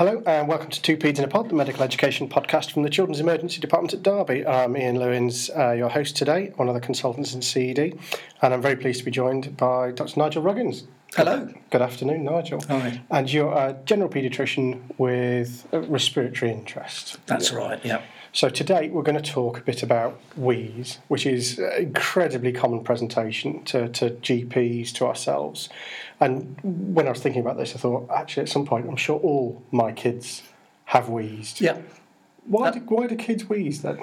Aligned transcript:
Hello 0.00 0.22
and 0.24 0.48
welcome 0.48 0.70
to 0.70 0.80
Two 0.80 0.96
Peds 0.96 1.18
in 1.18 1.24
a 1.24 1.28
Pod, 1.28 1.50
the 1.50 1.54
medical 1.54 1.82
education 1.82 2.26
podcast 2.26 2.70
from 2.70 2.84
the 2.84 2.88
Children's 2.88 3.20
Emergency 3.20 3.60
Department 3.60 3.92
at 3.92 4.02
Derby. 4.02 4.46
I'm 4.46 4.74
Ian 4.74 4.96
Lewins, 4.96 5.50
uh, 5.54 5.72
your 5.72 5.90
host 5.90 6.16
today, 6.16 6.54
one 6.56 6.68
of 6.68 6.74
the 6.74 6.80
consultants 6.80 7.34
in 7.34 7.42
CED, 7.42 7.98
and 8.40 8.54
I'm 8.54 8.62
very 8.62 8.76
pleased 8.76 9.00
to 9.00 9.04
be 9.04 9.10
joined 9.10 9.58
by 9.58 9.90
Dr. 9.90 10.18
Nigel 10.18 10.42
Ruggins. 10.42 10.84
Hello. 11.14 11.52
Good 11.68 11.82
afternoon, 11.82 12.24
Nigel. 12.24 12.62
Hi. 12.68 13.02
And 13.10 13.30
you're 13.30 13.52
a 13.52 13.76
general 13.84 14.08
paediatrician 14.08 14.80
with 14.96 15.68
a 15.70 15.82
respiratory 15.82 16.50
interest. 16.50 17.18
That's 17.26 17.52
right, 17.52 17.78
yeah. 17.84 18.00
So 18.32 18.48
today 18.48 18.88
we're 18.88 19.02
going 19.02 19.20
to 19.20 19.32
talk 19.32 19.58
a 19.58 19.60
bit 19.60 19.82
about 19.82 20.20
wheeze, 20.36 20.98
which 21.08 21.26
is 21.26 21.58
an 21.58 21.72
incredibly 21.72 22.52
common 22.52 22.84
presentation 22.84 23.64
to, 23.64 23.88
to 23.88 24.10
GPs, 24.10 24.92
to 24.94 25.06
ourselves. 25.06 25.68
And 26.20 26.56
when 26.62 27.08
I 27.08 27.10
was 27.10 27.20
thinking 27.20 27.40
about 27.40 27.56
this, 27.56 27.74
I 27.74 27.78
thought, 27.78 28.08
actually, 28.08 28.44
at 28.44 28.48
some 28.48 28.66
point, 28.66 28.86
I'm 28.88 28.96
sure 28.96 29.18
all 29.18 29.60
my 29.72 29.90
kids 29.90 30.42
have 30.84 31.08
wheezed. 31.08 31.60
Yeah. 31.60 31.78
Why, 32.46 32.68
Uh, 32.68 32.70
do, 32.70 32.80
why 32.80 33.08
do 33.08 33.16
kids 33.16 33.48
wheeze 33.48 33.82
then? 33.82 33.98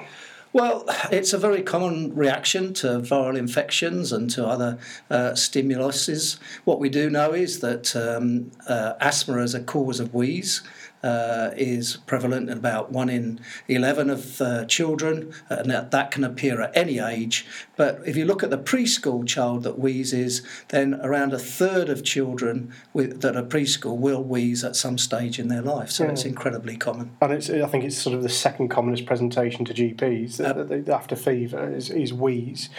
Well, 0.52 0.84
it's 1.10 1.32
a 1.32 1.38
very 1.38 1.62
common 1.62 2.14
reaction 2.14 2.74
to 2.74 3.00
viral 3.00 3.36
infections 3.36 4.12
and 4.12 4.30
to 4.30 4.46
other 4.46 4.78
uh, 5.10 5.32
stimuluses. 5.32 6.38
What 6.64 6.80
we 6.80 6.88
do 6.88 7.08
know 7.08 7.32
is 7.32 7.60
that 7.60 7.94
um, 7.96 8.50
uh, 8.66 8.94
asthma 9.00 9.38
is 9.42 9.54
a 9.54 9.60
cause 9.60 10.00
of 10.00 10.12
wheeze 10.14 10.62
uh, 11.02 11.50
is 11.56 11.98
prevalent 12.06 12.50
in 12.50 12.58
about 12.58 12.90
1 12.90 13.08
in 13.08 13.40
11 13.68 14.10
of 14.10 14.40
uh, 14.40 14.64
children, 14.64 15.32
and 15.48 15.70
that, 15.70 15.90
that 15.90 16.10
can 16.10 16.24
appear 16.24 16.60
at 16.60 16.76
any 16.76 16.98
age. 16.98 17.46
But 17.76 18.00
if 18.04 18.16
you 18.16 18.24
look 18.24 18.42
at 18.42 18.50
the 18.50 18.58
preschool 18.58 19.26
child 19.26 19.62
that 19.62 19.78
wheezes, 19.78 20.42
then 20.68 20.94
around 21.02 21.32
a 21.32 21.38
third 21.38 21.88
of 21.88 22.04
children 22.04 22.72
with, 22.92 23.20
that 23.20 23.36
are 23.36 23.42
preschool 23.42 23.96
will 23.96 24.22
wheeze 24.22 24.64
at 24.64 24.76
some 24.76 24.98
stage 24.98 25.38
in 25.38 25.48
their 25.48 25.62
life. 25.62 25.90
So 25.90 26.06
it's 26.06 26.24
incredibly 26.24 26.76
common. 26.76 27.16
And 27.20 27.32
it's, 27.32 27.48
I 27.48 27.66
think 27.66 27.84
it's 27.84 27.96
sort 27.96 28.16
of 28.16 28.22
the 28.22 28.28
second 28.28 28.68
commonest 28.68 29.06
presentation 29.06 29.64
to 29.66 29.74
GPs 29.74 30.36
that, 30.38 30.68
that 30.68 30.88
after 30.88 31.14
fever 31.16 31.72
is, 31.72 31.90
is 31.90 32.12
wheeze. 32.12 32.70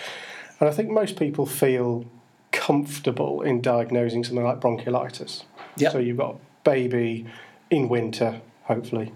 And 0.60 0.68
I 0.68 0.74
think 0.74 0.90
most 0.90 1.18
people 1.18 1.46
feel 1.46 2.06
comfortable 2.52 3.42
in 3.42 3.62
diagnosing 3.62 4.24
something 4.24 4.44
like 4.44 4.60
bronchiolitis. 4.60 5.44
Yep. 5.78 5.92
So 5.92 5.98
you've 6.00 6.18
got 6.18 6.40
baby 6.64 7.26
in 7.70 7.90
winter, 7.90 8.42
hopefully. 8.64 9.12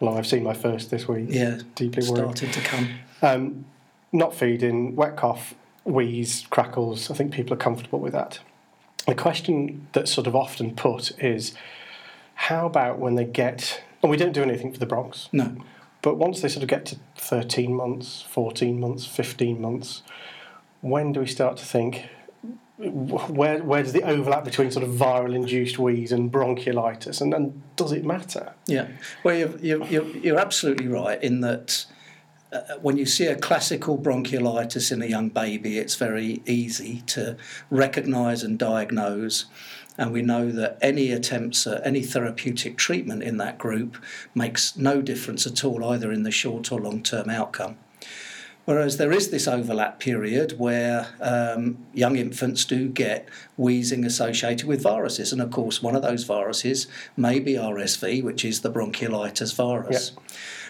Well, 0.00 0.16
I've 0.16 0.26
seen 0.26 0.42
my 0.44 0.54
first 0.54 0.90
this 0.90 1.08
week. 1.08 1.26
Yeah, 1.28 1.58
Deeply 1.74 2.08
worried. 2.08 2.16
starting 2.36 2.50
to 2.52 2.60
come. 2.60 2.88
Um, 3.22 3.64
not 4.12 4.34
feeding, 4.34 4.94
wet 4.96 5.16
cough, 5.16 5.54
wheeze, 5.84 6.46
crackles. 6.50 7.10
I 7.10 7.14
think 7.14 7.32
people 7.32 7.52
are 7.54 7.58
comfortable 7.58 7.98
with 7.98 8.12
that. 8.12 8.38
The 9.06 9.14
question 9.14 9.86
that's 9.92 10.10
sort 10.12 10.26
of 10.26 10.36
often 10.36 10.74
put 10.74 11.12
is 11.22 11.54
how 12.34 12.66
about 12.66 12.98
when 12.98 13.16
they 13.16 13.24
get, 13.24 13.82
and 14.02 14.10
we 14.10 14.16
don't 14.16 14.32
do 14.32 14.42
anything 14.42 14.72
for 14.72 14.78
the 14.78 14.86
bronchs. 14.86 15.28
No. 15.32 15.56
but 16.02 16.16
once 16.16 16.40
they 16.40 16.48
sort 16.48 16.62
of 16.62 16.68
get 16.68 16.86
to 16.86 16.96
13 17.16 17.74
months, 17.74 18.22
14 18.22 18.78
months, 18.78 19.04
15 19.06 19.60
months, 19.60 20.02
when 20.80 21.12
do 21.12 21.20
we 21.20 21.26
start 21.26 21.56
to 21.56 21.64
think, 21.64 22.06
where, 22.78 23.62
where 23.62 23.82
does 23.82 23.92
the 23.92 24.04
overlap 24.04 24.44
between 24.44 24.70
sort 24.70 24.86
of 24.86 24.92
viral 24.92 25.34
induced 25.34 25.78
wheeze 25.78 26.12
and 26.12 26.30
bronchiolitis, 26.30 27.20
and, 27.20 27.34
and 27.34 27.62
does 27.76 27.92
it 27.92 28.04
matter? 28.04 28.54
Yeah, 28.66 28.88
well, 29.24 29.36
you're, 29.36 29.58
you're, 29.58 29.84
you're, 29.86 30.16
you're 30.16 30.38
absolutely 30.38 30.86
right 30.86 31.20
in 31.22 31.40
that 31.40 31.86
uh, 32.52 32.60
when 32.80 32.96
you 32.96 33.04
see 33.04 33.26
a 33.26 33.36
classical 33.36 33.98
bronchiolitis 33.98 34.92
in 34.92 35.02
a 35.02 35.06
young 35.06 35.28
baby, 35.28 35.78
it's 35.78 35.96
very 35.96 36.40
easy 36.46 37.02
to 37.02 37.36
recognise 37.70 38.42
and 38.42 38.58
diagnose. 38.58 39.46
And 39.98 40.12
we 40.12 40.22
know 40.22 40.52
that 40.52 40.78
any 40.80 41.10
attempts 41.10 41.66
at 41.66 41.84
any 41.84 42.02
therapeutic 42.02 42.78
treatment 42.78 43.24
in 43.24 43.36
that 43.38 43.58
group 43.58 43.96
makes 44.32 44.76
no 44.76 45.02
difference 45.02 45.44
at 45.46 45.64
all, 45.64 45.84
either 45.84 46.12
in 46.12 46.22
the 46.22 46.30
short 46.30 46.70
or 46.70 46.80
long 46.80 47.02
term 47.02 47.28
outcome. 47.28 47.76
Whereas 48.68 48.98
there 48.98 49.12
is 49.12 49.30
this 49.30 49.48
overlap 49.48 49.98
period 49.98 50.58
where 50.58 51.06
um, 51.22 51.86
young 51.94 52.16
infants 52.16 52.66
do 52.66 52.90
get 52.90 53.26
wheezing 53.56 54.04
associated 54.04 54.68
with 54.68 54.82
viruses. 54.82 55.32
And 55.32 55.40
of 55.40 55.50
course, 55.50 55.82
one 55.82 55.96
of 55.96 56.02
those 56.02 56.24
viruses 56.24 56.86
may 57.16 57.38
be 57.38 57.54
RSV, 57.54 58.22
which 58.22 58.44
is 58.44 58.60
the 58.60 58.70
bronchiolitis 58.70 59.54
virus. 59.54 60.12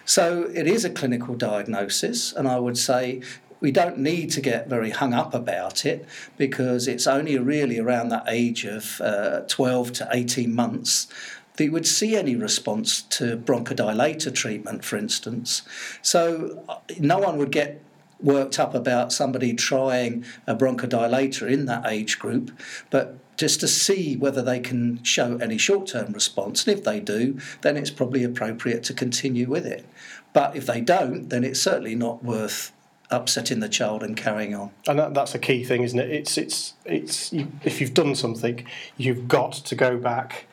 So 0.04 0.48
it 0.54 0.68
is 0.68 0.84
a 0.84 0.90
clinical 0.90 1.34
diagnosis, 1.34 2.32
and 2.32 2.46
I 2.46 2.60
would 2.60 2.78
say 2.78 3.20
we 3.58 3.72
don't 3.72 3.98
need 3.98 4.30
to 4.30 4.40
get 4.40 4.68
very 4.68 4.90
hung 4.90 5.12
up 5.12 5.34
about 5.34 5.84
it 5.84 6.06
because 6.36 6.86
it's 6.86 7.08
only 7.08 7.36
really 7.36 7.80
around 7.80 8.10
that 8.10 8.26
age 8.28 8.64
of 8.64 9.00
uh, 9.00 9.40
12 9.48 9.92
to 9.94 10.08
18 10.12 10.54
months 10.54 11.08
that 11.56 11.64
you 11.64 11.72
would 11.72 11.88
see 11.88 12.14
any 12.14 12.36
response 12.36 13.02
to 13.02 13.36
bronchodilator 13.36 14.32
treatment, 14.32 14.84
for 14.84 14.96
instance. 14.96 15.62
So 16.00 16.62
uh, 16.68 16.76
no 17.00 17.18
one 17.18 17.36
would 17.38 17.50
get 17.50 17.82
worked 18.20 18.58
up 18.58 18.74
about 18.74 19.12
somebody 19.12 19.54
trying 19.54 20.24
a 20.46 20.54
bronchodilator 20.54 21.50
in 21.50 21.66
that 21.66 21.86
age 21.86 22.18
group, 22.18 22.50
but 22.90 23.16
just 23.36 23.60
to 23.60 23.68
see 23.68 24.16
whether 24.16 24.42
they 24.42 24.58
can 24.58 25.02
show 25.04 25.36
any 25.36 25.56
short 25.56 25.86
term 25.86 26.12
response. 26.12 26.66
And 26.66 26.76
if 26.76 26.84
they 26.84 27.00
do, 27.00 27.38
then 27.62 27.76
it's 27.76 27.90
probably 27.90 28.24
appropriate 28.24 28.82
to 28.84 28.94
continue 28.94 29.48
with 29.48 29.64
it. 29.64 29.86
But 30.32 30.56
if 30.56 30.66
they 30.66 30.80
don't, 30.80 31.28
then 31.28 31.44
it's 31.44 31.60
certainly 31.60 31.94
not 31.94 32.24
worth 32.24 32.72
upsetting 33.10 33.60
the 33.60 33.68
child 33.68 34.02
and 34.02 34.16
carrying 34.16 34.54
on. 34.54 34.70
And 34.86 34.98
that, 34.98 35.14
that's 35.14 35.34
a 35.34 35.38
key 35.38 35.64
thing, 35.64 35.82
isn't 35.82 35.98
it? 35.98 36.10
It's 36.10 36.36
it's 36.36 36.74
it's 36.84 37.32
you, 37.32 37.50
if 37.64 37.80
you've 37.80 37.94
done 37.94 38.14
something, 38.14 38.66
you've 38.96 39.28
got 39.28 39.52
to 39.52 39.74
go 39.74 39.96
back, 39.96 40.46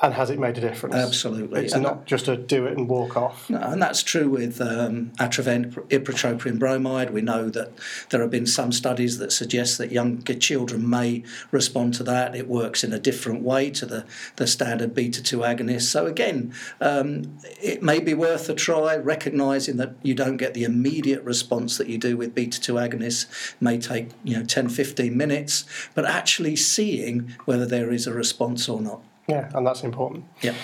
and 0.00 0.14
has 0.14 0.30
it 0.30 0.38
made 0.38 0.56
a 0.56 0.60
difference? 0.60 0.94
Absolutely. 0.94 1.64
It's 1.64 1.72
And 1.72 1.82
not 1.82 2.06
just 2.06 2.28
a 2.28 2.36
do 2.36 2.66
it 2.66 2.78
and 2.78 2.88
walk 2.88 3.16
off. 3.16 3.50
No, 3.50 3.58
and 3.58 3.82
that's 3.82 4.04
true 4.04 4.28
with 4.28 4.60
um, 4.60 5.10
Atrovent 5.18 5.72
ipratropium 5.88 6.56
bromide. 6.56 7.10
We 7.10 7.20
know 7.20 7.48
that 7.50 7.72
there 8.10 8.20
have 8.20 8.30
been 8.30 8.46
some 8.46 8.70
studies 8.70 9.18
that 9.18 9.32
suggest 9.32 9.76
that 9.78 9.90
younger 9.90 10.34
children 10.34 10.88
may 10.88 11.24
respond 11.50 11.94
to 11.94 12.04
that. 12.04 12.36
It 12.36 12.46
works 12.46 12.84
in 12.84 12.92
a 12.92 13.00
different 13.00 13.42
way 13.42 13.70
to 13.70 13.86
the, 13.86 14.04
the 14.36 14.46
standard 14.46 14.94
beta 14.94 15.20
2 15.20 15.38
agonist. 15.38 15.82
So, 15.82 16.06
again, 16.06 16.54
um, 16.80 17.36
it 17.60 17.82
may 17.82 17.98
be 17.98 18.14
worth 18.14 18.48
a 18.48 18.54
try, 18.54 18.94
recognising 18.94 19.78
that 19.78 19.94
you 20.02 20.14
don't 20.14 20.36
get 20.36 20.54
the 20.54 20.62
immediate 20.62 21.24
response 21.24 21.76
that 21.76 21.88
you 21.88 21.98
do 21.98 22.16
with 22.16 22.36
beta 22.36 22.60
2 22.60 22.74
agonists. 22.74 23.54
It 23.54 23.62
may 23.62 23.78
take 23.78 24.10
you 24.22 24.36
know 24.36 24.44
10 24.44 24.68
15 24.68 25.16
minutes, 25.16 25.64
but 25.96 26.04
actually 26.04 26.54
seeing 26.54 27.34
whether 27.46 27.66
there 27.66 27.90
is 27.90 28.06
a 28.06 28.12
response 28.12 28.68
or 28.68 28.80
not. 28.80 29.02
Yeah, 29.28 29.50
and 29.54 29.66
that's 29.66 29.82
important. 29.84 30.24
Yeah. 30.40 30.54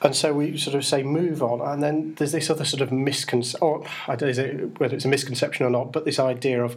And 0.00 0.16
so 0.16 0.32
we 0.32 0.56
sort 0.58 0.74
of 0.74 0.84
say 0.84 1.02
move 1.04 1.42
on, 1.42 1.60
and 1.60 1.82
then 1.82 2.14
there's 2.16 2.32
this 2.32 2.50
other 2.50 2.64
sort 2.64 2.80
of 2.82 2.90
misconception, 2.90 3.60
or 3.62 3.86
I 4.08 4.16
don't 4.16 4.36
know 4.36 4.70
whether 4.78 4.96
it's 4.96 5.04
a 5.04 5.08
misconception 5.08 5.64
or 5.64 5.70
not, 5.70 5.92
but 5.92 6.04
this 6.04 6.18
idea 6.18 6.62
of 6.64 6.76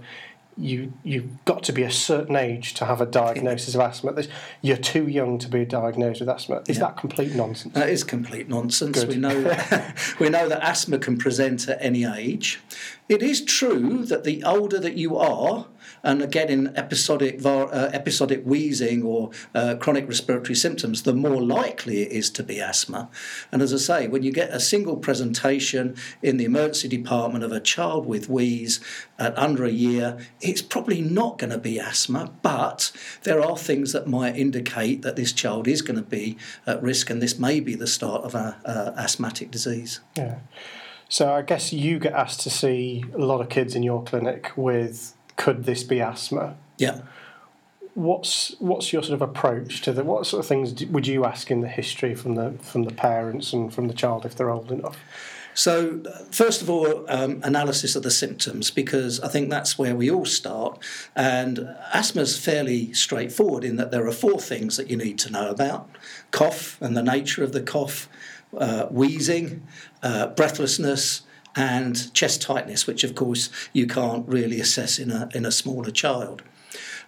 you 0.58 0.94
you've 1.04 1.44
got 1.44 1.64
to 1.64 1.74
be 1.74 1.84
a 1.84 1.92
certain 1.92 2.36
age 2.36 2.76
to 2.76 2.86
have 2.86 3.02
a 3.02 3.06
diagnosis 3.06 3.76
of 3.76 3.82
asthma. 3.82 4.14
This, 4.14 4.28
you're 4.62 4.78
too 4.78 5.08
young 5.08 5.38
to 5.40 5.50
be 5.50 5.66
diagnosed 5.66 6.20
with 6.22 6.30
asthma. 6.30 6.62
Is 6.68 6.78
Yeah. 6.78 6.86
that 6.86 6.98
complete 6.98 7.34
nonsense? 7.36 7.74
That 7.74 7.90
is 7.90 8.04
complete 8.06 8.48
nonsense. 8.48 9.00
Good. 9.00 9.10
We 9.10 9.16
know 9.16 9.36
we 10.20 10.30
know 10.30 10.48
that 10.48 10.62
asthma 10.64 11.00
can 11.00 11.18
present 11.18 11.68
at 11.68 11.78
any 11.82 12.06
age. 12.06 12.62
It 13.08 13.22
is 13.22 13.46
true 13.46 14.04
that 14.06 14.24
the 14.24 14.44
older 14.44 14.80
that 14.80 14.98
you 14.98 15.16
are, 15.16 15.68
and 16.02 16.24
again 16.24 16.50
in 16.50 16.76
episodic 16.76 17.46
uh, 17.46 17.92
episodic 17.94 18.44
wheezing 18.44 19.04
or 19.04 19.30
uh, 19.54 19.76
chronic 19.76 20.08
respiratory 20.08 20.56
symptoms, 20.56 21.04
the 21.04 21.14
more 21.14 21.40
likely 21.40 22.02
it 22.02 22.12
is 22.12 22.32
to 22.32 22.42
be 22.42 22.60
asthma. 22.60 23.10
And 23.52 23.62
as 23.62 23.72
I 23.72 23.78
say, 23.78 24.08
when 24.08 24.24
you 24.24 24.32
get 24.32 24.50
a 24.50 24.60
single 24.60 24.98
presentation 24.98 25.96
in 26.24 26.38
the 26.38 26.46
emergency 26.46 26.88
department 26.88 27.44
of 27.44 27.52
a 27.52 27.60
child 27.60 28.08
with 28.08 28.28
wheeze 28.28 28.80
at 29.20 29.38
under 29.38 29.66
a 29.66 29.72
year, 29.72 30.18
it's 30.42 30.64
probably 30.64 31.02
not 31.02 31.38
going 31.38 31.52
to 31.52 31.60
be 31.60 31.80
asthma, 31.80 32.32
but 32.42 32.92
there 33.22 33.40
are 33.40 33.56
things 33.56 33.94
that 33.94 34.08
might 34.08 34.36
indicate 34.36 35.04
that 35.04 35.16
this 35.16 35.32
child 35.32 35.68
is 35.68 35.84
going 35.84 35.98
to 35.98 36.02
be 36.02 36.38
at 36.66 36.82
risk, 36.82 37.12
and 37.12 37.22
this 37.22 37.38
may 37.38 37.60
be 37.60 37.76
the 37.76 37.86
start 37.86 38.24
of 38.24 38.34
a, 38.34 38.58
a 38.66 39.00
asthmatic 39.00 39.52
disease. 39.52 40.00
Yeah. 40.18 40.40
So 41.10 41.34
I 41.34 41.42
guess 41.42 41.72
you 41.72 42.00
get 42.00 42.14
asked 42.14 42.42
to 42.42 42.50
see 42.50 43.06
a 43.14 43.20
lot 43.20 43.42
of 43.42 43.50
kids 43.50 43.76
in 43.76 43.84
your 43.84 44.04
clinic 44.04 44.52
with 44.56 45.16
could 45.38 45.66
this 45.66 45.84
be 45.84 46.02
asthma? 46.02 46.56
Yeah. 46.78 47.02
What's 47.94 48.56
what's 48.60 48.92
your 48.92 49.04
sort 49.04 49.14
of 49.14 49.22
approach 49.22 49.82
to 49.82 49.94
the 49.94 50.04
what 50.04 50.26
sort 50.26 50.42
of 50.42 50.48
things 50.48 50.74
d- 50.74 50.86
would 50.86 51.08
you 51.08 51.26
ask 51.26 51.50
in 51.50 51.62
the 51.62 51.68
history 51.68 52.14
from 52.14 52.36
the 52.36 52.52
from 52.62 52.84
the 52.84 52.94
parents 52.94 53.54
and 53.54 53.74
from 53.74 53.88
the 53.88 53.94
child 53.94 54.26
if 54.26 54.36
they're 54.36 54.50
old 54.50 54.72
enough? 54.72 55.00
So, 55.56 56.04
first 56.32 56.62
of 56.62 56.70
all, 56.70 57.06
um, 57.10 57.40
analysis 57.42 57.96
of 57.96 58.04
the 58.04 58.12
symptoms, 58.12 58.72
because 58.72 59.22
I 59.22 59.30
think 59.30 59.50
that's 59.50 59.80
where 59.80 59.96
we 59.96 60.12
all 60.12 60.26
start. 60.26 60.84
And 61.16 61.74
asthma 61.94 62.24
is 62.24 62.38
fairly 62.38 62.92
straightforward 62.92 63.64
in 63.64 63.78
that 63.78 63.90
there 63.90 64.06
are 64.06 64.12
four 64.12 64.42
things 64.42 64.76
that 64.76 64.90
you 64.90 64.98
need 64.98 65.18
to 65.20 65.32
know 65.32 65.50
about 65.50 65.90
cough 66.32 66.78
and 66.82 66.98
the 66.98 67.02
nature 67.02 67.42
of 67.42 67.54
the 67.54 67.62
cough, 67.62 68.10
uh, 68.58 68.86
wheezing, 68.88 69.66
uh, 70.04 70.28
breathlessness, 70.28 71.22
and 71.56 72.14
chest 72.14 72.42
tightness, 72.42 72.86
which 72.86 73.04
of 73.04 73.16
course 73.16 73.50
you 73.72 73.88
can't 73.88 74.28
really 74.28 74.60
assess 74.60 75.00
in 75.00 75.12
a, 75.12 75.30
in 75.34 75.46
a 75.46 75.52
smaller 75.52 75.92
child. 75.92 76.44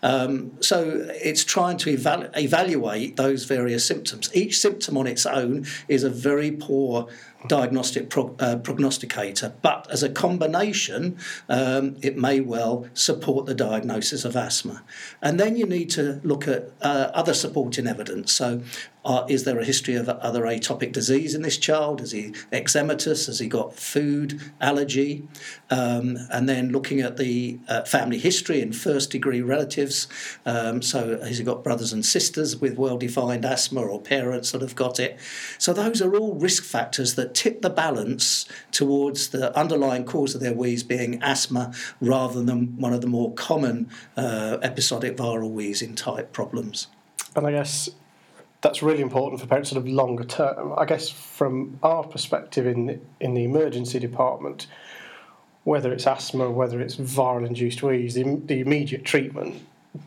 Um, 0.04 0.52
so 0.62 1.08
it's 1.10 1.44
trying 1.44 1.78
to 1.78 1.98
evalu- 1.98 2.30
evaluate 2.38 3.16
those 3.16 3.46
various 3.46 3.86
symptoms. 3.86 4.30
Each 4.34 4.60
symptom 4.60 4.98
on 4.98 5.08
its 5.08 5.26
own 5.26 5.66
is 5.88 6.04
a 6.04 6.10
very 6.10 6.52
poor 6.52 7.08
diagnostic 7.48 8.16
uh, 8.18 8.58
prognosticator, 8.58 9.54
but 9.62 9.88
as 9.92 10.04
a 10.04 10.10
combination, 10.10 11.18
um, 11.50 11.98
it 12.02 12.18
may 12.18 12.40
well 12.40 12.88
support 12.94 13.46
the 13.46 13.56
diagnosis 13.56 14.26
of 14.26 14.36
asthma. 14.36 14.84
And 15.22 15.40
then 15.40 15.56
you 15.56 15.66
need 15.66 15.90
to 15.92 16.20
look 16.24 16.48
at 16.48 16.72
uh, 16.82 17.12
other 17.14 17.34
supporting 17.34 17.88
evidence. 17.88 18.34
So, 18.34 18.62
uh, 19.08 19.26
is 19.30 19.46
there 19.46 19.58
a 19.58 19.64
history 19.64 19.96
of 19.96 20.10
other 20.10 20.42
atopic 20.42 20.92
disease 20.92 21.34
in 21.34 21.42
this 21.42 21.58
child? 21.58 22.02
Is 22.02 22.12
he 22.12 22.32
eczematous? 22.52 23.28
Has 23.28 23.40
he 23.40 23.48
got 23.48 23.74
food 23.74 24.42
allergy? 24.60 25.26
Um, 25.70 26.18
and 26.30 26.50
then 26.50 26.74
looking 26.74 27.00
at 27.00 27.16
the 27.16 27.58
uh, 27.70 27.84
family 27.84 28.18
history 28.18 28.62
and 28.62 28.76
first 28.76 29.10
degree 29.12 29.42
relatives. 29.42 30.10
Um, 30.46 30.82
so, 30.82 31.22
has 31.22 31.38
he 31.38 31.46
got 31.46 31.64
brothers 31.64 31.94
and 31.94 32.06
sisters 32.06 32.58
with 32.58 32.78
well 32.78 32.98
defined 32.98 33.46
asthma 33.46 33.82
or 33.82 34.02
parents 34.02 34.52
that 34.52 34.62
have 34.62 34.76
got 34.76 35.00
it? 35.00 35.18
So, 35.58 35.72
those 35.72 36.02
are 36.02 36.14
all 36.14 36.36
risk 36.36 36.66
factors 36.66 37.16
that 37.16 37.34
tip 37.38 37.62
the 37.62 37.70
balance 37.70 38.48
towards 38.72 39.30
the 39.30 39.56
underlying 39.56 40.04
cause 40.04 40.34
of 40.34 40.42
their 40.42 40.54
wheeze 40.54 40.82
being 40.82 41.22
asthma 41.22 41.72
rather 42.02 42.42
than 42.42 42.76
one 42.78 42.94
of 42.94 43.02
the 43.02 43.08
more 43.08 43.32
common 43.36 43.90
uh, 44.18 44.58
episodic 44.64 45.16
viral 45.16 45.52
wheezing 45.52 45.94
type 45.94 46.34
problems. 46.34 46.88
And 47.36 47.46
I 47.46 47.52
guess 47.52 47.90
that's 48.62 48.82
really 48.82 49.02
important 49.02 49.40
for 49.40 49.46
parents 49.46 49.70
sort 49.70 49.80
of 49.80 49.88
longer 49.88 50.24
term. 50.24 50.74
I 50.76 50.86
guess 50.86 51.10
from 51.10 51.80
our 51.84 52.04
perspective 52.04 52.66
in 52.66 52.88
the, 52.88 53.00
in 53.20 53.36
the 53.36 53.44
emergency 53.44 54.00
department, 54.00 54.66
whether 55.64 55.94
it's 55.94 56.08
asthma, 56.08 56.50
whether 56.50 56.82
it's 56.82 56.96
viral 56.96 57.46
induced 57.46 57.84
wheeze, 57.84 58.16
the, 58.16 58.24
the 58.46 58.62
immediate 58.62 59.06
treatment 59.06 59.62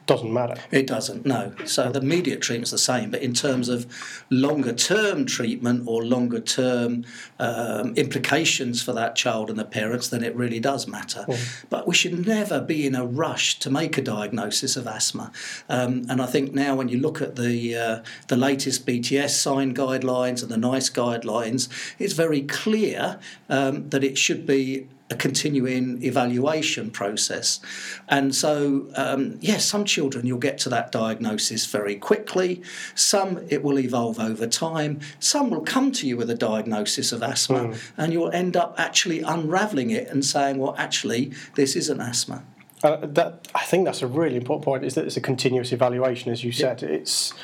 doesn't 0.06 0.32
matter. 0.32 0.56
It 0.70 0.86
doesn't, 0.86 1.24
no. 1.26 1.52
So 1.64 1.90
the 1.90 2.00
immediate 2.00 2.40
treatment's 2.40 2.70
the 2.70 2.78
same, 2.78 3.10
but 3.10 3.22
in 3.22 3.34
terms 3.34 3.68
of 3.68 3.86
longer 4.30 4.72
term 4.72 5.26
treatment 5.26 5.86
or 5.86 6.04
longer 6.04 6.40
term 6.40 7.04
um, 7.38 7.94
implications 7.94 8.82
for 8.82 8.92
that 8.92 9.16
child 9.16 9.50
and 9.50 9.58
the 9.58 9.64
parents, 9.64 10.08
then 10.08 10.22
it 10.22 10.34
really 10.34 10.60
does 10.60 10.86
matter. 10.86 11.24
Mm. 11.28 11.64
But 11.68 11.86
we 11.86 11.94
should 11.94 12.26
never 12.26 12.60
be 12.60 12.86
in 12.86 12.94
a 12.94 13.04
rush 13.04 13.58
to 13.60 13.70
make 13.70 13.96
a 13.98 14.02
diagnosis 14.02 14.76
of 14.76 14.86
asthma. 14.86 15.32
Um, 15.68 16.04
and 16.08 16.20
I 16.20 16.26
think 16.26 16.52
now 16.52 16.74
when 16.74 16.88
you 16.88 16.98
look 16.98 17.20
at 17.22 17.36
the 17.36 17.76
uh, 17.76 18.02
the 18.28 18.36
latest 18.36 18.86
BTS 18.86 19.30
SIGN 19.30 19.74
guidelines 19.74 20.42
and 20.42 20.50
the 20.50 20.56
NICE 20.56 20.90
guidelines, 20.90 21.68
it's 21.98 22.14
very 22.14 22.42
clear 22.42 23.18
um, 23.48 23.88
that 23.90 24.04
it 24.04 24.18
should 24.18 24.46
be 24.46 24.86
a 25.10 25.16
continuing 25.16 26.02
evaluation 26.04 26.90
process. 26.90 27.60
And 28.08 28.34
so, 28.34 28.86
um, 28.94 29.38
yes, 29.40 29.64
some 29.64 29.84
children 29.84 30.26
you'll 30.26 30.38
get 30.38 30.58
to 30.58 30.68
that 30.68 30.92
diagnosis 30.92 31.66
very 31.66 31.96
quickly, 31.96 32.62
some 32.94 33.44
it 33.48 33.62
will 33.62 33.78
evolve 33.78 34.20
over 34.20 34.46
time, 34.46 35.00
some 35.18 35.50
will 35.50 35.62
come 35.62 35.90
to 35.92 36.06
you 36.06 36.16
with 36.16 36.30
a 36.30 36.34
diagnosis 36.34 37.12
of 37.12 37.22
asthma, 37.22 37.68
mm. 37.68 37.90
and 37.96 38.12
you'll 38.12 38.30
end 38.30 38.56
up 38.56 38.74
actually 38.78 39.20
unraveling 39.20 39.90
it 39.90 40.08
and 40.08 40.24
saying, 40.24 40.58
well, 40.58 40.74
actually, 40.78 41.32
this 41.56 41.74
isn't 41.74 42.00
asthma. 42.00 42.44
Uh, 42.82 42.96
that 43.02 43.48
I 43.54 43.64
think 43.64 43.84
that's 43.84 44.00
a 44.00 44.06
really 44.06 44.36
important 44.36 44.64
point. 44.64 44.84
Is 44.84 44.94
that 44.94 45.04
it's 45.04 45.16
a 45.16 45.20
continuous 45.20 45.70
evaluation, 45.72 46.32
as 46.32 46.42
you 46.42 46.50
said. 46.50 46.80
Yeah. 46.80 46.88
It's 46.88 47.34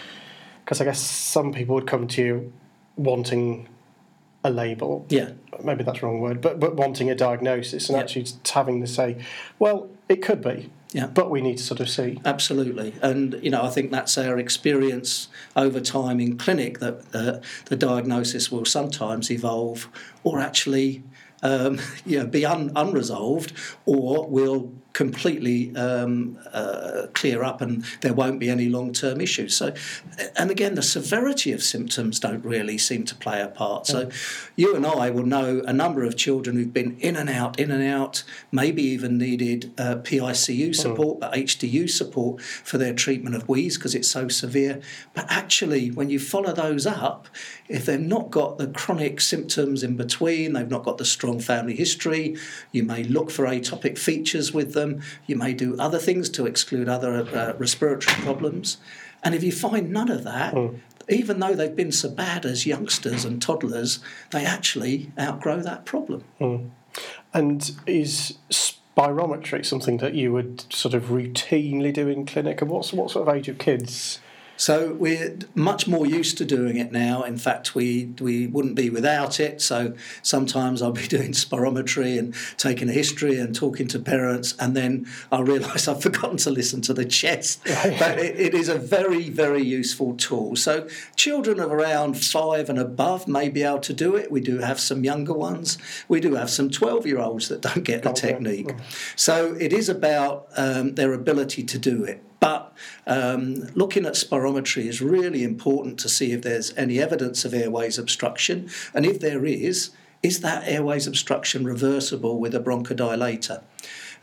because 0.65 0.81
I 0.81 0.85
guess 0.85 0.99
some 1.01 1.53
people 1.53 1.75
would 1.75 1.87
come 1.87 2.09
to 2.09 2.23
you 2.23 2.53
wanting 2.97 3.69
a 4.47 4.51
label. 4.51 5.07
Yeah. 5.09 5.33
Maybe 5.63 5.85
that's 5.85 6.01
the 6.01 6.07
wrong 6.07 6.21
word, 6.21 6.41
but 6.41 6.61
but 6.61 6.77
wanting 6.77 7.11
a 7.11 7.15
diagnosis 7.15 7.89
and 7.89 7.97
yeah. 7.97 8.03
actually 8.03 8.27
having 8.53 8.81
to 8.81 8.87
say, 8.87 9.17
well, 9.59 9.89
it 10.09 10.23
could 10.23 10.43
be. 10.43 10.71
Yeah. 10.93 11.09
But 11.09 11.31
we 11.31 11.41
need 11.43 11.59
to 11.59 11.65
sort 11.65 11.81
of 11.81 11.91
see. 11.91 12.21
Absolutely. 12.25 12.95
And, 13.03 13.39
you 13.43 13.51
know, 13.51 13.63
I 13.63 13.69
think 13.71 13.91
that's 13.91 14.17
our 14.17 14.39
experience 14.39 15.29
over 15.55 15.81
time 15.81 16.21
in 16.21 16.39
clinic 16.39 16.79
that 16.79 17.03
uh, 17.13 17.41
the 17.67 17.77
diagnosis 17.77 18.51
will 18.51 18.65
sometimes 18.65 19.31
evolve 19.31 19.89
or 20.23 20.41
actually 20.41 21.03
um, 21.43 21.81
you 22.07 22.21
know, 22.21 22.27
be 22.27 22.47
un- 22.47 22.73
unresolved 22.75 23.53
or 23.85 24.27
will 24.27 24.73
completely 24.97 25.77
um, 25.77 26.39
uh, 26.55 27.03
clear 27.13 27.45
up 27.45 27.61
and 27.61 27.85
there 28.01 28.15
won't 28.15 28.41
be 28.41 28.49
any 28.49 28.67
long 28.67 28.95
term 28.95 29.21
issues. 29.21 29.55
So, 29.55 29.75
and 30.37 30.51
again, 30.51 30.75
the 30.75 30.83
severity 30.83 31.53
of 31.53 31.63
symptoms 31.63 32.19
don't 32.19 32.43
really 32.43 32.79
seem 32.79 33.05
to 33.05 33.15
play 33.15 33.43
a 33.43 33.49
part. 33.49 33.87
So, 33.87 34.09
you 34.57 34.75
and 34.75 34.87
I 34.87 35.11
will 35.11 35.27
know 35.27 35.63
a 35.67 35.73
number 35.75 36.03
of 36.03 36.17
children 36.17 36.57
who've 36.57 36.73
been 36.73 36.97
in 36.99 37.15
and 37.15 37.29
out, 37.29 37.61
in 37.61 37.71
and 37.71 37.85
out, 37.85 38.25
maybe 38.51 38.83
even 38.85 39.19
needed 39.19 39.71
uh, 39.77 39.97
PICU 39.97 40.75
support, 40.75 41.21
but 41.21 41.35
HDU 41.35 41.91
support 41.91 42.41
for 42.41 42.79
their 42.79 42.95
treatment 42.95 43.37
of 43.37 43.47
wheeze 43.51 43.77
because 43.77 43.95
it's 43.95 44.09
so 44.09 44.29
severe. 44.29 44.81
But 45.13 45.27
actually, 45.29 45.91
when 45.91 46.09
you 46.09 46.19
follow 46.19 46.55
those 46.55 46.87
up, 46.87 47.29
if 47.69 47.85
they've 47.85 48.01
not 48.01 48.31
got 48.31 48.57
the 48.57 48.69
chronic 48.69 49.21
symptoms 49.21 49.83
in 49.83 49.99
between, 49.99 50.55
they've 50.55 50.71
not 50.71 50.85
got 50.85 50.97
the 50.97 51.05
strong 51.05 51.39
family 51.39 51.77
history, 51.77 52.39
you 52.73 52.83
may 52.83 53.05
look 53.05 53.31
for 53.31 53.45
atopic 53.45 53.99
features 53.99 54.55
with 54.55 54.73
them 54.73 54.86
You 55.27 55.37
may 55.37 55.53
do 55.53 55.77
other 55.79 55.99
things 55.99 56.29
to 56.31 56.47
exclude 56.47 56.89
other 56.89 57.27
uh, 57.35 57.55
respiratory 57.59 58.17
problems. 58.23 58.79
And 59.23 59.35
if 59.35 59.43
you 59.43 59.53
find 59.53 59.91
none 59.91 60.11
of 60.11 60.25
that, 60.25 60.55
mm. 60.55 60.79
even 61.09 61.41
though 61.41 61.55
they've 61.55 61.75
been 61.75 61.93
so 61.93 62.11
bad 62.11 62.45
as 62.45 62.67
youngsters 62.67 63.25
and 63.25 63.41
toddlers, 63.41 64.01
they 64.31 64.45
actually 64.45 65.11
outgrow 65.19 65.61
that 65.61 65.85
problem. 65.85 66.25
Mm. 66.41 66.71
And 67.35 67.71
is 67.87 68.39
spirometry 68.51 69.65
something 69.65 69.99
that 69.99 70.15
you 70.15 70.33
would 70.33 70.73
sort 70.73 70.95
of 70.95 71.05
routinely 71.05 71.93
do 71.93 72.09
in 72.09 72.25
clinic? 72.25 72.63
And 72.63 72.71
what's, 72.71 72.93
what 72.93 73.11
sort 73.11 73.29
of 73.29 73.35
age 73.35 73.49
of 73.49 73.59
kids 73.59 74.21
so 74.57 74.93
we're 74.95 75.37
much 75.55 75.87
more 75.87 76.07
used 76.07 76.39
to 76.39 76.45
doing 76.45 76.77
it 76.77 76.93
now. 76.93 77.23
In 77.23 77.37
fact, 77.37 77.75
we 77.75 78.13
we 78.21 78.47
wouldn't 78.47 78.75
be 78.75 78.91
without 78.91 79.39
it. 79.41 79.61
So 79.61 79.95
sometimes 80.23 80.83
I'll 80.83 80.93
be 80.93 81.07
doing 81.17 81.33
spirometry 81.33 82.19
and 82.19 82.35
taking 82.57 82.89
a 82.89 82.93
history 82.93 83.39
and 83.39 83.55
talking 83.55 83.87
to 83.89 83.99
parents, 83.99 84.55
and 84.59 84.77
then 84.77 85.07
I 85.31 85.41
realise 85.41 85.89
I've 85.89 86.03
forgotten 86.03 86.37
to 86.39 86.51
listen 86.51 86.81
to 86.83 86.95
the 86.95 87.05
chest. 87.05 87.63
but 87.65 88.19
it, 88.19 88.39
it 88.39 88.55
is 88.55 88.69
a 88.69 88.79
very 88.79 89.29
very 89.31 89.63
useful 89.63 90.15
tool. 90.17 90.57
So 90.57 90.89
children 91.17 91.61
of 91.61 91.73
around 91.73 92.15
five 92.15 92.69
and 92.69 92.79
above 92.79 93.29
may 93.29 93.49
be 93.49 93.63
able 93.63 93.81
to 93.81 93.93
do 93.93 94.17
it. 94.17 94.31
We 94.31 94.41
do 94.41 94.59
have 94.59 94.81
some 94.81 95.05
younger 95.05 95.33
ones. 95.33 95.79
We 96.09 96.21
do 96.21 96.35
have 96.35 96.51
some 96.51 96.71
twelve 96.71 97.07
year 97.07 97.19
olds 97.19 97.49
that 97.49 97.61
don't 97.61 97.85
get 97.85 98.03
the 98.03 98.11
okay. 98.11 98.29
technique. 98.29 98.73
So 99.15 99.55
it 99.61 99.73
is 99.73 99.89
about 99.89 100.49
um, 100.57 100.95
their 100.95 101.13
ability 101.13 101.63
to 101.65 101.79
do 101.79 102.05
it. 102.05 102.23
Um, 103.07 103.69
looking 103.75 104.07
at 104.07 104.15
spirometry 104.15 104.87
is 104.87 105.01
really 105.01 105.43
important 105.43 105.99
to 106.01 106.09
see 106.09 106.33
if 106.33 106.43
there's 106.43 106.77
any 106.77 107.01
evidence 107.01 107.45
of 107.45 107.55
airways 107.55 107.99
obstruction. 107.99 108.69
And 108.95 109.05
if 109.07 109.21
there 109.21 109.45
is, 109.45 109.91
is 110.23 110.41
that 110.41 110.67
airways 110.67 111.07
obstruction 111.07 111.65
reversible 111.65 112.39
with 112.39 112.55
a 112.55 112.61
bronchodilator? 112.61 113.63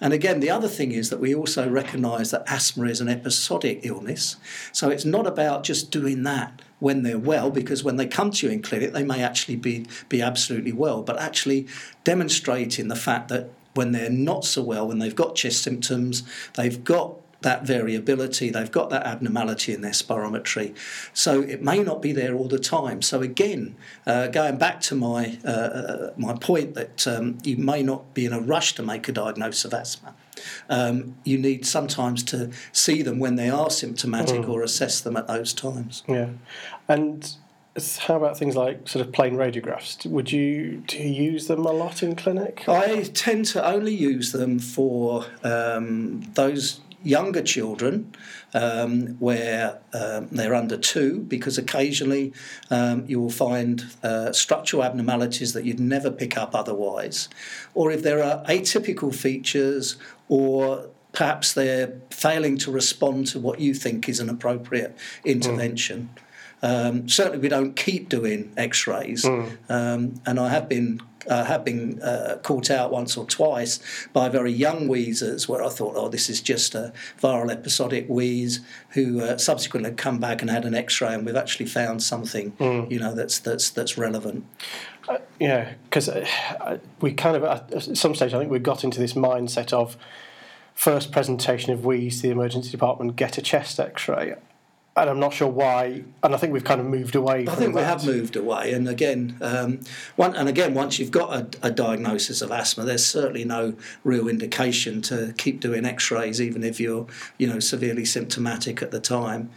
And 0.02 0.12
again, 0.12 0.40
the 0.40 0.50
other 0.50 0.68
thing 0.68 0.92
is 0.92 1.10
that 1.12 1.20
we 1.20 1.34
also 1.34 1.70
recognise 1.70 2.32
that 2.32 2.44
asthma 2.48 2.88
is 2.88 3.00
an 3.00 3.08
episodic 3.08 3.82
illness. 3.84 4.36
So 4.72 4.90
it's 4.90 5.06
not 5.06 5.26
about 5.26 5.64
just 5.64 5.92
doing 5.92 6.24
that 6.24 6.62
when 6.80 7.04
they're 7.04 7.18
well, 7.18 7.50
because 7.50 7.84
when 7.84 7.96
they 7.96 8.08
come 8.08 8.32
to 8.32 8.48
you 8.48 8.52
in 8.52 8.62
clinic, 8.62 8.92
they 8.92 9.04
may 9.04 9.24
actually 9.24 9.56
be, 9.56 9.86
be 10.10 10.22
absolutely 10.22 10.74
well, 10.74 11.04
but 11.04 11.18
actually 11.20 11.68
demonstrating 12.04 12.90
the 12.90 12.96
fact 12.96 13.30
that 13.30 13.50
when 13.76 13.94
they're 13.94 14.10
not 14.10 14.44
so 14.44 14.62
well, 14.62 14.88
when 14.88 15.00
they've 15.00 15.16
got 15.16 15.36
chest 15.36 15.64
symptoms, 15.64 16.24
they've 16.56 16.84
got 16.84 17.16
that 17.44 17.64
variability, 17.64 18.50
they've 18.50 18.72
got 18.72 18.90
that 18.90 19.06
abnormality 19.06 19.74
in 19.74 19.82
their 19.82 19.92
spirometry. 19.92 20.76
So 21.14 21.42
it 21.42 21.62
may 21.62 21.84
not 21.84 22.02
be 22.02 22.12
there 22.12 22.36
all 22.36 22.48
the 22.48 22.60
time. 22.60 23.02
So 23.02 23.22
again, 23.22 23.76
uh, 24.06 24.28
going 24.28 24.58
back 24.58 24.82
to 24.82 24.96
my 24.96 25.38
uh, 25.46 26.12
my 26.18 26.34
point 26.34 26.74
that 26.76 27.08
um, 27.08 27.38
you 27.44 27.58
may 27.58 27.84
not 27.84 28.14
be 28.14 28.26
in 28.26 28.34
a 28.34 28.40
rush 28.40 28.76
to 28.76 28.84
make 28.84 29.08
a 29.08 29.12
diagnosis 29.12 29.66
of 29.66 29.74
asthma. 29.74 30.16
Um, 30.70 31.16
you 31.24 31.38
need 31.38 31.66
sometimes 31.66 32.24
to 32.26 32.52
see 32.72 33.02
them 33.02 33.20
when 33.20 33.36
they 33.36 33.50
are 33.50 33.70
symptomatic 33.70 34.42
mm. 34.42 34.50
or 34.50 34.64
assess 34.64 35.00
them 35.00 35.16
at 35.16 35.28
those 35.28 35.54
times. 35.54 36.04
Yeah, 36.08 36.30
and 36.88 37.36
how 38.00 38.18
about 38.18 38.38
things 38.38 38.56
like 38.56 38.88
sort 38.88 39.06
of 39.06 39.12
plain 39.12 39.36
radiographs? 39.36 40.06
Would 40.06 40.32
you 40.32 40.84
do 40.86 40.98
you 40.98 41.32
use 41.32 41.48
them 41.48 41.66
a 41.66 41.72
lot 41.72 42.04
in 42.04 42.16
clinic? 42.16 42.68
I 42.68 43.04
tend 43.14 43.46
to 43.46 43.66
only 43.66 43.94
use 43.94 44.32
them 44.32 44.60
for 44.60 45.26
um, 45.44 46.22
those 46.34 46.82
younger 47.04 47.42
children 47.42 48.16
um, 48.54 49.18
where 49.20 49.80
um, 49.94 50.28
they're 50.32 50.56
under 50.56 50.78
two, 50.78 51.20
because 51.20 51.58
occasionally 51.58 52.34
um, 52.70 53.06
you 53.08 53.20
will 53.20 53.30
find 53.30 53.86
uh, 54.04 54.32
structural 54.32 54.84
abnormalities 54.84 55.54
that 55.54 55.66
you'd 55.66 55.80
never 55.80 56.10
pick 56.10 56.38
up 56.38 56.56
otherwise. 56.56 57.30
Or 57.74 57.92
if 57.92 58.04
there 58.04 58.24
are 58.24 58.44
atypical 58.46 59.14
features 59.14 59.98
or 60.30 60.90
perhaps 61.12 61.54
they're 61.54 61.94
failing 62.10 62.58
to 62.58 62.72
respond 62.72 63.28
to 63.28 63.40
what 63.40 63.60
you 63.60 63.74
think 63.74 64.10
is 64.10 64.20
an 64.20 64.30
appropriate 64.30 64.98
intervention. 65.24 66.10
Mm. 66.16 66.22
Um, 66.64 67.08
certainly, 67.08 67.38
we 67.38 67.50
don't 67.50 67.76
keep 67.76 68.10
doing 68.10 68.52
X-rays, 68.58 69.26
um, 69.70 70.16
and 70.26 70.40
I 70.40 70.50
have 70.50 70.68
been. 70.68 71.02
Uh, 71.26 71.46
have 71.46 71.64
been 71.64 72.02
uh, 72.02 72.38
caught 72.44 72.70
out 72.70 72.92
once 72.92 73.16
or 73.16 73.26
twice 73.26 73.80
by 74.12 74.28
very 74.28 74.52
young 74.52 74.90
wheezers 74.90 75.48
where 75.48 75.64
I 75.64 75.70
thought, 75.70 75.94
oh, 75.96 76.10
this 76.10 76.30
is 76.30 76.42
just 76.42 76.76
a 76.76 76.92
viral 77.22 77.50
episodic 77.50 78.08
wheeze, 78.10 78.60
who 78.90 79.22
uh, 79.22 79.38
subsequently 79.38 79.94
come 79.94 80.20
back 80.20 80.42
and 80.42 80.52
had 80.52 80.66
an 80.66 80.76
X-ray, 80.76 81.14
and 81.14 81.26
we've 81.26 81.38
actually 81.38 81.68
found 81.68 82.04
something, 82.04 82.52
you 82.60 83.00
know, 83.00 83.16
that's 83.16 83.40
that's 83.40 83.70
that's 83.70 83.98
relevant. 83.98 84.44
Yeah, 85.40 85.76
because 85.86 86.10
uh, 86.10 86.80
we 87.00 87.14
kind 87.14 87.38
of 87.38 87.44
at 87.46 87.96
some 87.96 88.16
stage 88.16 88.34
I 88.34 88.40
think 88.40 88.52
we 88.52 88.60
got 88.60 88.84
into 88.84 89.00
this 89.00 89.14
mindset 89.14 89.72
of 89.72 89.96
first 90.74 91.14
presentation 91.14 91.72
of 91.72 91.86
wheeze 91.86 92.18
to 92.18 92.24
the 92.24 92.32
emergency 92.32 92.70
department, 92.70 93.16
get 93.16 93.38
a 93.38 93.42
chest 93.42 93.80
X-ray, 93.80 94.36
and 94.96 95.10
I'm 95.10 95.20
not 95.20 95.34
sure 95.34 95.48
why. 95.48 96.04
And 96.22 96.36
I 96.36 96.38
think 96.38 96.54
we've 96.54 96.64
kind 96.64 96.80
of 96.80 96.88
moved 96.88 97.16
away. 97.16 97.48
I 97.48 97.56
think 97.56 97.76
we 97.76 97.82
have 97.82 98.06
moved 98.06 98.36
away, 98.36 98.74
and 98.74 98.88
again, 98.88 99.38
um, 99.42 99.80
one, 100.16 100.36
and 100.36 100.48
again, 100.48 100.74
once 100.74 101.00
you've 101.00 101.12
got 101.12 101.34
a, 101.34 101.68
a 101.68 101.72
diagnosis 101.72 102.42
of 102.42 102.52
asthma, 102.52 102.84
there's 102.84 103.06
certainly 103.06 103.44
no 103.44 103.76
real 104.04 104.28
indication 104.28 105.02
to 105.04 105.34
keep 105.38 105.60
doing 105.60 105.86
X-rays, 105.86 106.40
even 106.40 106.64
if 106.64 106.80
you're, 106.80 107.08
you 107.38 107.48
know, 107.48 107.60
severely 107.60 108.06
symptomatic 108.06 108.82
at 108.82 108.92
the 108.92 109.00
time. 109.00 109.50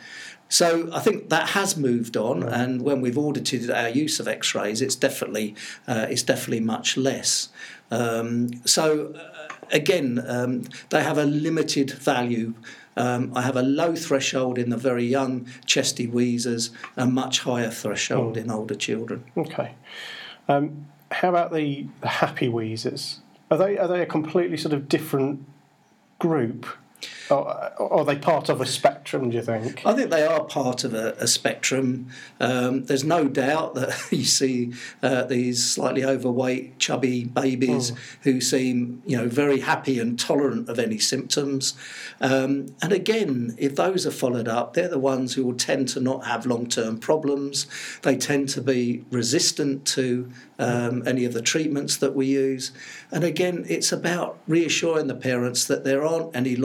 So 0.48 0.88
I 0.92 1.00
think 1.00 1.28
that 1.30 1.50
has 1.50 1.76
moved 1.76 2.16
on, 2.16 2.42
and 2.42 2.82
when 2.82 3.00
we've 3.00 3.18
audited 3.18 3.70
our 3.70 3.88
use 3.88 4.20
of 4.20 4.28
X-rays, 4.28 4.80
it's 4.80 4.94
definitely 4.94 5.54
uh, 5.88 6.06
it's 6.08 6.22
definitely 6.22 6.60
much 6.60 6.96
less. 6.96 7.48
Um, 7.90 8.50
so 8.64 9.12
uh, 9.14 9.45
again, 9.72 10.24
um, 10.26 10.64
they 10.90 11.02
have 11.02 11.18
a 11.18 11.24
limited 11.24 11.90
value. 11.90 12.54
Um, 12.96 13.32
I 13.34 13.42
have 13.42 13.56
a 13.56 13.62
low 13.62 13.94
threshold 13.94 14.58
in 14.58 14.70
the 14.70 14.76
very 14.76 15.04
young 15.04 15.46
chesty 15.66 16.06
wheezers, 16.06 16.70
a 16.96 17.06
much 17.06 17.40
higher 17.40 17.70
threshold 17.70 18.36
in 18.36 18.50
older 18.50 18.74
children. 18.74 19.24
Okay. 19.36 19.74
Um, 20.48 20.86
how 21.10 21.28
about 21.28 21.52
the, 21.52 21.86
the 22.00 22.08
happy 22.08 22.48
wheezers? 22.48 23.20
Are 23.50 23.58
they 23.58 23.78
are 23.78 23.86
they 23.86 24.02
a 24.02 24.06
completely 24.06 24.56
sort 24.56 24.72
of 24.72 24.88
different 24.88 25.44
group, 26.18 26.66
or, 27.30 27.72
or 27.78 28.00
are 28.00 28.04
they 28.04 28.16
part 28.16 28.48
of 28.48 28.60
a 28.60 28.66
spectrum? 28.66 29.30
Do 29.30 29.36
you 29.36 29.42
think? 29.42 29.82
I 29.84 29.92
think 29.94 30.10
they 30.10 30.24
are 30.24 30.44
part 30.44 30.84
of 30.84 30.94
a, 30.94 31.12
a 31.18 31.26
spectrum. 31.26 32.08
Um, 32.40 32.84
there's 32.84 33.04
no 33.04 33.28
doubt 33.28 33.74
that 33.74 34.08
you 34.10 34.24
see 34.24 34.72
uh, 35.02 35.24
these 35.24 35.64
slightly 35.64 36.04
overweight, 36.04 36.78
chubby 36.78 37.24
babies 37.24 37.92
who 38.22 38.40
seem, 38.40 39.02
you 39.06 39.16
know, 39.16 39.28
very 39.28 39.60
happy 39.60 39.98
and 39.98 40.18
tolerant 40.18 40.68
of 40.68 40.78
any 40.78 40.98
symptoms. 40.98 41.74
Um, 42.20 42.74
and 42.82 42.92
again, 42.92 43.54
if 43.58 43.76
those 43.76 44.06
are 44.06 44.10
followed 44.10 44.48
up, 44.48 44.74
they're 44.74 44.88
the 44.88 44.98
ones 44.98 45.34
who 45.34 45.44
will 45.44 45.54
tend 45.54 45.88
to 45.88 46.00
not 46.00 46.26
have 46.26 46.46
long-term 46.46 46.98
problems. 46.98 47.66
They 48.02 48.16
tend 48.16 48.48
to 48.50 48.60
be 48.60 49.04
resistant 49.10 49.86
to 49.88 50.30
um, 50.58 51.06
any 51.06 51.24
of 51.24 51.32
the 51.32 51.42
treatments 51.42 51.96
that 51.98 52.14
we 52.14 52.26
use. 52.26 52.72
And 53.10 53.24
again, 53.24 53.64
it's 53.68 53.92
about 53.92 54.38
reassuring 54.46 55.06
the 55.06 55.14
parents 55.14 55.64
that 55.66 55.84
there 55.84 56.04
aren't 56.04 56.34
any 56.34 56.56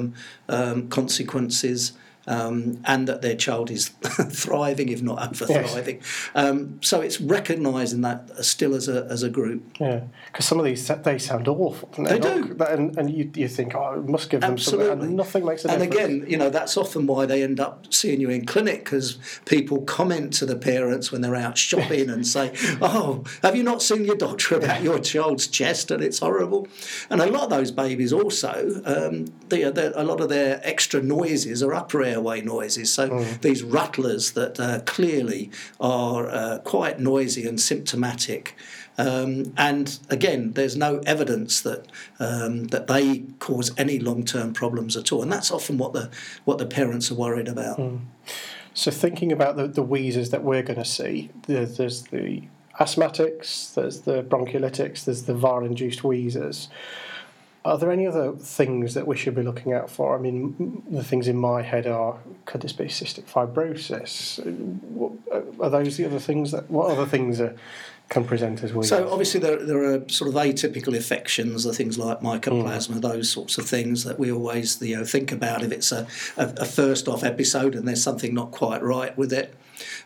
long-term 0.00 0.14
um, 0.48 0.88
consequences. 0.88 1.92
Um, 2.26 2.82
and 2.84 3.08
that 3.08 3.22
their 3.22 3.34
child 3.34 3.70
is 3.70 3.88
thriving, 4.28 4.90
if 4.90 5.02
not 5.02 5.22
over 5.26 5.46
thriving. 5.46 6.02
Um, 6.34 6.78
so 6.82 7.00
it's 7.00 7.20
recognising 7.20 8.02
that 8.02 8.44
still 8.44 8.74
as 8.74 8.88
a 8.88 9.06
as 9.10 9.22
a 9.22 9.30
group. 9.30 9.62
Yeah, 9.80 10.02
because 10.30 10.44
some 10.46 10.58
of 10.58 10.64
these 10.66 10.86
they 11.02 11.18
sound 11.18 11.48
awful. 11.48 11.88
don't 11.96 12.04
They 12.06 12.18
do. 12.18 12.54
that- 12.54 12.70
and, 12.72 12.96
and 12.98 13.10
you, 13.10 13.30
you 13.34 13.48
think, 13.48 13.74
oh, 13.74 13.82
I 13.82 13.96
must 13.96 14.30
give 14.30 14.42
them 14.42 14.58
something, 14.58 14.80
Absolutely. 14.82 15.06
and 15.08 15.16
nothing 15.16 15.44
makes 15.44 15.64
a 15.64 15.70
And 15.70 15.80
difference. 15.82 16.04
again, 16.20 16.30
you 16.30 16.36
know, 16.36 16.50
that's 16.50 16.76
often 16.76 17.06
why 17.06 17.26
they 17.26 17.42
end 17.42 17.58
up 17.58 17.92
seeing 17.92 18.20
you 18.20 18.28
in 18.30 18.44
clinic 18.46 18.84
because 18.84 19.18
people 19.46 19.80
comment 19.82 20.32
to 20.34 20.46
the 20.46 20.56
parents 20.56 21.10
when 21.10 21.22
they're 21.22 21.34
out 21.34 21.58
shopping 21.58 22.10
and 22.10 22.26
say, 22.26 22.52
Oh, 22.82 23.24
have 23.42 23.56
you 23.56 23.62
not 23.64 23.82
seen 23.82 24.04
your 24.04 24.14
doctor 24.16 24.56
about 24.56 24.82
your 24.82 24.98
child's 25.00 25.48
chest 25.48 25.90
and 25.90 26.02
it's 26.02 26.18
horrible? 26.20 26.68
And 27.08 27.20
a 27.20 27.26
lot 27.26 27.44
of 27.44 27.50
those 27.50 27.70
babies 27.72 28.12
also, 28.12 28.82
um, 28.84 29.24
they, 29.48 29.64
they, 29.70 29.86
a 29.94 30.04
lot 30.04 30.20
of 30.20 30.28
their 30.28 30.60
extra 30.62 31.02
noises 31.02 31.62
are 31.62 31.74
upper 31.74 32.02
airway 32.10 32.40
noises. 32.54 32.92
So 32.92 33.04
these 33.40 33.60
rattlers 33.62 34.32
that 34.32 34.54
uh, 34.60 34.80
clearly 34.94 35.50
are 35.78 36.22
uh, 36.28 36.58
quite 36.74 36.96
noisy 36.98 37.48
and 37.48 37.58
symptomatic. 37.60 38.54
Um, 38.98 39.54
and 39.56 39.98
again, 40.10 40.52
there's 40.52 40.76
no 40.76 41.00
evidence 41.06 41.62
that 41.62 41.82
um, 42.18 42.64
that 42.74 42.86
they 42.86 43.24
cause 43.38 43.72
any 43.78 43.98
long-term 43.98 44.52
problems 44.52 44.96
at 44.96 45.12
all, 45.12 45.22
and 45.22 45.32
that's 45.32 45.50
often 45.50 45.78
what 45.78 45.92
the 45.92 46.10
what 46.44 46.58
the 46.58 46.66
parents 46.66 47.10
are 47.10 47.18
worried 47.26 47.48
about. 47.48 47.78
So 48.74 48.90
thinking 48.90 49.32
about 49.32 49.56
the, 49.56 49.66
the 49.68 49.82
wheezers 49.82 50.30
that 50.30 50.42
we're 50.44 50.62
going 50.62 50.78
to 50.78 50.84
see, 50.84 51.30
there, 51.46 51.66
there's 51.66 52.02
the 52.04 52.42
asthmatics, 52.78 53.74
there's 53.74 54.00
the 54.02 54.22
bronchiolitics, 54.22 55.04
there's 55.04 55.24
the 55.24 55.34
viral-induced 55.34 56.04
wheezers. 56.04 56.68
Are 57.62 57.76
there 57.76 57.90
any 57.90 58.06
other 58.06 58.32
things 58.32 58.94
that 58.94 59.06
we 59.06 59.16
should 59.16 59.34
be 59.34 59.42
looking 59.42 59.72
out 59.72 59.90
for? 59.90 60.16
I 60.16 60.20
mean, 60.20 60.82
the 60.90 61.04
things 61.04 61.28
in 61.28 61.36
my 61.36 61.60
head 61.62 61.86
are: 61.86 62.18
could 62.46 62.62
this 62.62 62.72
be 62.72 62.84
cystic 62.86 63.24
fibrosis? 63.24 64.44
What- 64.82 65.12
uh, 65.30 65.64
Are 65.64 65.70
those 65.70 65.96
the 65.96 66.06
other 66.06 66.18
things 66.18 66.52
that? 66.52 66.70
What 66.70 66.90
other 66.90 67.04
things 67.06 67.40
are, 67.40 67.54
can 68.08 68.24
present 68.24 68.64
as 68.64 68.72
well? 68.72 68.82
So 68.82 69.10
obviously 69.10 69.40
there, 69.40 69.56
there 69.64 69.84
are 69.84 70.08
sort 70.08 70.28
of 70.30 70.34
atypical 70.36 70.94
infections, 70.94 71.64
the 71.64 71.72
things 71.74 71.98
like 71.98 72.20
mycoplasma, 72.20 73.00
those 73.00 73.30
sorts 73.30 73.58
of 73.58 73.66
things 73.68 74.04
that 74.04 74.18
we 74.18 74.32
always 74.32 74.80
you 74.82 74.96
know 74.96 75.04
think 75.04 75.30
about 75.30 75.62
if 75.62 75.70
it's 75.70 75.92
a, 75.92 76.06
a, 76.36 76.46
a 76.58 76.64
first 76.64 77.08
off 77.08 77.22
episode 77.22 77.74
and 77.74 77.86
there's 77.86 78.02
something 78.02 78.34
not 78.34 78.50
quite 78.52 78.82
right 78.82 79.16
with 79.18 79.32
it. 79.32 79.54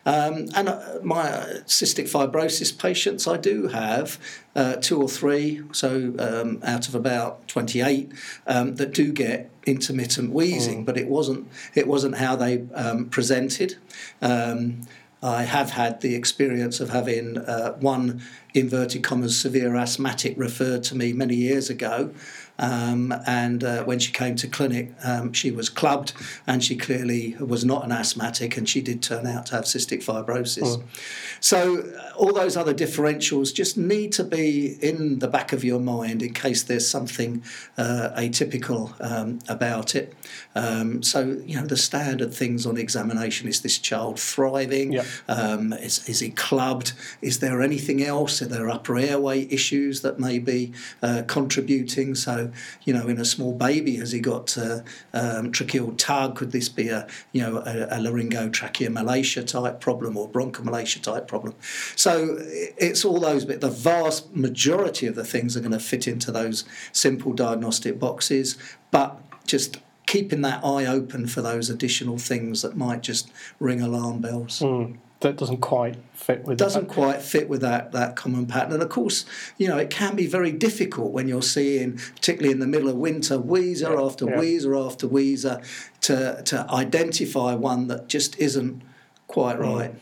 Um, 0.07 0.49
and 0.55 0.69
uh, 0.69 0.99
my 1.03 1.27
cystic 1.67 2.05
fibrosis 2.05 2.77
patients, 2.77 3.27
I 3.27 3.37
do 3.37 3.69
have 3.69 4.19
uh, 4.55 4.77
two 4.77 5.01
or 5.01 5.09
three, 5.09 5.63
so 5.73 6.15
um, 6.19 6.61
out 6.63 6.89
of 6.89 6.95
about 6.95 7.47
28, 7.49 8.13
um, 8.47 8.77
that 8.77 8.93
do 8.93 9.13
get 9.13 9.51
intermittent 9.67 10.33
wheezing, 10.33 10.85
but 10.85 10.97
it 10.97 11.09
wasn't 11.09 11.49
it 11.75 11.87
wasn't 11.87 12.17
how 12.17 12.37
they 12.37 12.65
um, 12.75 13.07
presented. 13.07 13.77
Um, 14.21 14.83
I 15.25 15.45
have 15.45 15.71
had 15.71 16.03
the 16.03 16.15
experience 16.15 16.81
of 16.81 16.91
having 16.91 17.39
uh, 17.39 17.73
one 17.81 18.21
inverted 18.53 19.03
commas 19.03 19.41
severe 19.41 19.75
asthmatic 19.75 20.35
referred 20.37 20.83
to 20.85 20.95
me 20.95 21.15
many 21.15 21.35
years 21.35 21.71
ago. 21.71 22.13
Um, 22.59 23.13
and 23.27 23.65
uh, 23.65 23.85
when 23.85 23.99
she 23.99 24.13
came 24.13 24.37
to 24.37 24.47
clinic, 24.47 24.93
um, 25.05 25.33
she 25.33 25.51
was 25.51 25.69
clubbed 25.69 26.13
and 26.47 26.63
she 26.63 26.77
clearly 26.77 27.37
was 27.41 27.65
not 27.65 27.85
an 27.85 27.93
asthmatic 27.93 28.57
and 28.57 28.69
she 28.69 28.81
did 28.81 29.03
turn 29.03 29.27
out 29.27 29.47
to 29.47 29.57
have 29.57 29.65
cystic 29.65 30.05
fibrosis. 30.05 30.83
So, 31.41 31.81
uh, 31.81 32.13
all 32.17 32.33
those 32.33 32.57
other 32.57 32.73
differentials 32.73 33.53
just 33.53 33.77
need 33.77 34.13
to 34.13 34.25
be 34.25 34.79
in 34.81 35.19
the 35.19 35.29
back 35.29 35.53
of 35.53 35.65
your 35.65 35.81
mind 35.81 36.23
in 36.23 36.33
case 36.33 36.63
there's 36.63 36.89
something 36.89 37.43
uh, 37.77 38.11
atypical 38.17 38.95
um, 39.01 39.41
about 39.49 39.95
it. 39.95 40.15
Um, 40.55 41.03
so, 41.03 41.41
you 41.45 41.61
know, 41.61 41.67
the 41.67 41.77
standard 41.77 42.33
things 42.33 42.67
on 42.67 42.77
examination 42.77 43.49
is 43.49 43.63
this 43.63 43.79
child 43.79 44.21
thriving? 44.21 44.93
Yeah. 44.93 45.05
Um, 45.29 45.73
is, 45.73 46.09
is 46.09 46.21
he 46.21 46.31
clubbed? 46.31 46.93
Is 47.21 47.41
there 47.41 47.61
anything 47.63 48.03
else? 48.03 48.41
Are 48.41 48.47
there 48.47 48.71
upper 48.71 48.97
airway 48.97 49.47
issues 49.51 50.03
that 50.03 50.21
may 50.21 50.39
be 50.39 50.73
uh, 51.03 51.23
contributing? 51.27 52.15
So, 52.15 52.44
you 52.85 52.93
know, 52.93 53.09
in 53.09 53.19
a 53.19 53.25
small 53.25 53.53
baby, 53.53 53.97
has 53.97 54.13
he 54.13 54.21
got 54.21 54.57
uh, 54.57 54.81
um, 55.13 55.53
tracheal 55.53 55.97
tug? 55.97 56.37
Could 56.37 56.53
this 56.53 56.69
be 56.69 56.89
a, 56.89 57.07
you 57.33 57.43
know, 57.43 57.59
a, 57.59 57.85
a 57.85 57.99
laryngotracheomalacia 57.99 59.47
type 59.47 59.81
problem 59.81 60.17
or 60.17 60.29
bronchomalacia 60.29 61.03
type 61.03 61.29
problem? 61.29 61.55
So 61.97 62.37
it's 62.39 63.05
all 63.05 63.21
those, 63.21 63.45
but 63.45 63.61
the 63.61 63.71
vast 63.71 64.35
majority 64.35 65.07
of 65.07 65.15
the 65.15 65.25
things 65.25 65.57
are 65.57 65.61
going 65.61 65.73
to 65.73 65.79
fit 65.79 66.07
into 66.07 66.31
those 66.33 66.65
simple 66.93 67.33
diagnostic 67.33 67.99
boxes, 67.99 68.57
but 68.91 69.21
just 69.47 69.79
keeping 70.07 70.43
that 70.43 70.65
eye 70.65 70.87
open 70.87 71.27
for 71.27 71.43
those 71.43 71.71
additional 71.71 72.19
things 72.19 72.63
that 72.63 72.77
might 72.77 73.03
just 73.03 73.31
ring 73.59 73.81
alarm 73.81 74.21
bells 74.21 74.61
Mm, 74.61 74.97
that 75.25 75.37
doesn't 75.37 75.59
quite 75.61 75.97
fit 76.15 76.45
with 76.45 76.57
doesn't 76.59 76.87
quite 76.87 77.21
fit 77.21 77.49
with 77.49 77.61
that, 77.61 77.93
that 77.93 78.15
common 78.17 78.47
pattern. 78.47 78.73
And 78.75 78.83
of 78.83 78.89
course, 78.89 79.25
you 79.59 79.67
know, 79.69 79.77
it 79.77 79.91
can 79.91 80.15
be 80.17 80.27
very 80.27 80.53
difficult 80.53 81.13
when 81.13 81.27
you're 81.29 81.43
seeing, 81.43 81.97
particularly 82.15 82.53
in 82.53 82.61
the 82.61 82.67
middle 82.67 82.89
of 82.89 82.97
winter, 82.97 83.39
wheezer 83.39 83.93
Yeah, 83.93 84.01
after 84.03 84.25
yeah. 84.27 84.39
wheezer 84.39 84.75
after 84.77 85.09
wheezer, 85.09 85.61
to, 86.03 86.43
to 86.45 86.67
identify 86.71 87.55
one 87.55 87.89
that 87.89 88.09
just 88.09 88.39
isn't 88.39 88.83
quite 89.27 89.59
Mm. 89.59 89.75
right. 89.77 89.95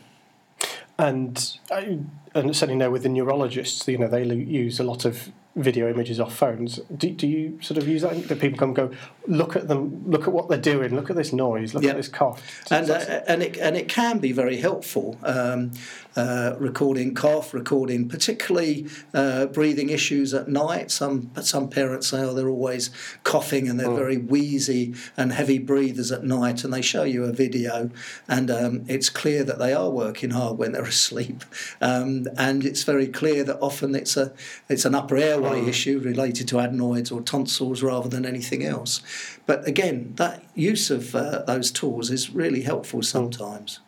and 0.99 1.57
I, 1.71 1.99
and 2.35 2.55
certainly 2.55 2.75
know 2.77 2.91
with 2.91 3.03
the 3.03 3.09
neurologists, 3.09 3.87
you 3.87 3.97
know, 3.97 4.07
they 4.07 4.23
use 4.25 4.79
a 4.79 4.83
lot 4.83 5.05
of 5.05 5.31
video 5.55 5.89
images 5.89 6.19
off 6.19 6.35
phones. 6.35 6.77
Do, 6.97 7.09
do 7.11 7.27
you 7.27 7.59
sort 7.61 7.77
of 7.77 7.87
use 7.87 8.01
that? 8.01 8.27
That 8.27 8.39
people 8.39 8.57
come 8.57 8.69
and 8.69 8.75
go, 8.75 8.91
look 9.27 9.55
at 9.55 9.67
them, 9.67 10.03
look 10.09 10.23
at 10.23 10.33
what 10.33 10.49
they're 10.49 10.57
doing, 10.57 10.95
look 10.95 11.09
at 11.09 11.15
this 11.15 11.31
noise, 11.31 11.73
look 11.73 11.83
Yeah. 11.83 11.91
at 11.91 11.97
this 11.97 12.07
cough. 12.07 12.41
and 12.71 12.89
uh, 12.89 13.21
and 13.27 13.43
it 13.43 13.57
and 13.57 13.77
it 13.77 13.87
can 13.87 14.17
be 14.19 14.31
very 14.31 14.57
helpful. 14.57 15.17
Um, 15.23 15.71
uh, 16.15 16.55
recording 16.59 17.13
cough, 17.15 17.53
recording 17.53 18.07
particularly 18.07 18.87
uh, 19.13 19.47
breathing 19.47 19.89
issues 19.89 20.33
at 20.33 20.47
night. 20.47 20.91
Some 20.91 21.31
some 21.41 21.69
parents 21.69 22.07
say, 22.07 22.21
oh, 22.21 22.33
they're 22.33 22.49
always 22.49 22.89
coughing 23.23 23.67
and 23.69 23.79
they're 23.79 23.87
Mm. 23.87 23.95
very 23.95 24.17
wheezy 24.17 24.93
and 25.17 25.33
heavy 25.33 25.59
breathers 25.59 26.11
at 26.11 26.23
night, 26.23 26.63
and 26.63 26.73
they 26.73 26.81
show 26.81 27.03
you 27.03 27.23
a 27.25 27.31
video, 27.31 27.89
and 28.27 28.49
um, 28.51 28.83
it's 28.87 29.09
clear 29.09 29.43
that 29.43 29.59
they 29.59 29.73
are 29.73 29.89
working 29.89 30.31
hard 30.31 30.57
when 30.57 30.71
they're 30.71 30.83
asleep, 30.97 31.43
um, 31.81 32.27
and 32.37 32.63
it's 32.65 32.83
very 32.83 33.07
clear 33.07 33.43
that 33.43 33.57
often 33.59 33.95
it's 33.95 34.15
a 34.17 34.31
it's 34.69 34.85
an 34.85 34.95
upper 34.95 35.17
airway 35.17 35.61
Mm. 35.61 35.67
issue 35.67 35.99
related 35.99 36.47
to 36.49 36.59
adenoids 36.59 37.11
or 37.11 37.21
tonsils 37.21 37.81
rather 37.83 38.09
than 38.09 38.25
anything 38.25 38.63
else. 38.63 39.01
But 39.45 39.67
again, 39.67 40.13
that 40.15 40.43
use 40.55 40.89
of 40.89 41.15
uh, 41.15 41.43
those 41.45 41.71
tools 41.71 42.09
is 42.11 42.29
really 42.29 42.61
helpful 42.61 42.99
Mm. 43.01 43.05
sometimes. 43.05 43.79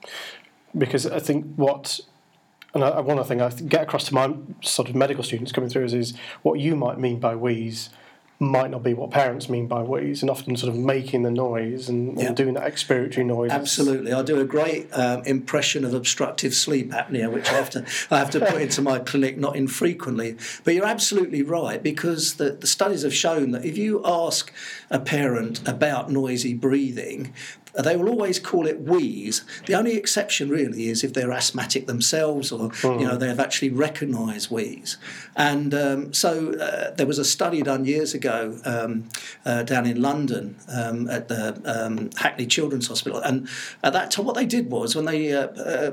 because 0.77 1.05
I 1.07 1.19
think 1.19 1.45
what 1.55 2.01
and 2.75 2.83
I, 2.83 2.99
one 2.99 3.17
other 3.17 3.27
thing 3.27 3.41
I 3.41 3.49
get 3.49 3.83
across 3.83 4.05
to 4.05 4.13
my 4.13 4.35
sort 4.61 4.89
of 4.89 4.95
medical 4.95 5.23
students 5.23 5.51
coming 5.51 5.69
through 5.69 5.85
is, 5.85 5.93
is 5.93 6.13
what 6.43 6.59
you 6.59 6.75
might 6.75 6.99
mean 6.99 7.19
by 7.19 7.35
wheeze 7.35 7.89
might 8.37 8.69
not 8.69 8.83
be 8.83 8.93
what 8.93 9.11
parents 9.11 9.47
mean 9.47 9.65
by 9.65 9.81
wheeze, 9.81 10.21
and 10.21 10.29
often 10.29 10.57
sort 10.57 10.69
of 10.69 10.77
making 10.77 11.23
the 11.23 11.31
noise 11.31 11.87
and, 11.87 12.19
Yeah. 12.19 12.27
and 12.27 12.35
doing 12.35 12.53
that 12.55 12.69
expiratory 12.69 13.25
noise. 13.25 13.49
Absolutely, 13.49 14.11
I 14.11 14.23
do 14.23 14.41
a 14.41 14.43
great 14.43 14.89
um, 14.91 15.23
impression 15.23 15.85
of 15.85 15.93
obstructive 15.93 16.53
sleep 16.53 16.91
apnea, 16.91 17.31
which 17.31 17.47
I 17.49 17.53
have 17.53 17.69
to 17.71 17.85
I 18.11 18.17
have 18.17 18.29
to 18.31 18.41
put 18.41 18.61
into 18.61 18.81
my 18.81 18.99
clinic 18.99 19.37
not 19.37 19.55
infrequently. 19.55 20.35
But 20.65 20.73
you're 20.75 20.85
absolutely 20.85 21.43
right 21.43 21.81
because 21.81 22.33
the, 22.33 22.51
the 22.51 22.67
studies 22.67 23.03
have 23.03 23.13
shown 23.13 23.51
that 23.51 23.63
if 23.63 23.77
you 23.77 24.01
ask 24.03 24.51
a 24.91 24.99
parent 24.99 25.65
about 25.65 26.11
noisy 26.11 26.53
breathing, 26.53 27.33
they 27.83 27.95
will 27.95 28.09
always 28.09 28.39
call 28.39 28.67
it 28.67 28.81
wheeze. 28.81 29.43
The 29.65 29.75
only 29.75 29.95
exception 29.95 30.49
really 30.49 30.87
is 30.87 31.03
if 31.03 31.13
they're 31.13 31.31
asthmatic 31.31 31.87
themselves 31.87 32.51
or 32.51 32.71
you 32.83 33.07
know 33.07 33.17
they've 33.17 33.39
actually 33.39 33.69
recognised 33.69 34.49
wheeze. 34.49 34.97
And 35.35 35.73
um, 35.73 36.13
so 36.13 36.53
uh, 36.53 36.91
there 36.91 37.07
was 37.07 37.19
a 37.19 37.25
study 37.25 37.61
done 37.61 37.85
years 37.85 38.13
ago 38.13 38.59
um, 38.65 39.09
uh, 39.45 39.63
down 39.63 39.85
in 39.85 40.01
London 40.01 40.55
um, 40.69 41.09
at 41.09 41.27
the 41.27 41.61
um, 41.65 42.09
Hackney 42.17 42.45
Children's 42.45 42.87
Hospital, 42.87 43.19
and 43.19 43.47
at 43.83 43.93
that 43.93 44.11
time 44.11 44.25
what 44.25 44.35
they 44.35 44.45
did 44.45 44.71
was 44.71 44.95
when 44.95 45.05
they 45.05 45.33
uh, 45.33 45.91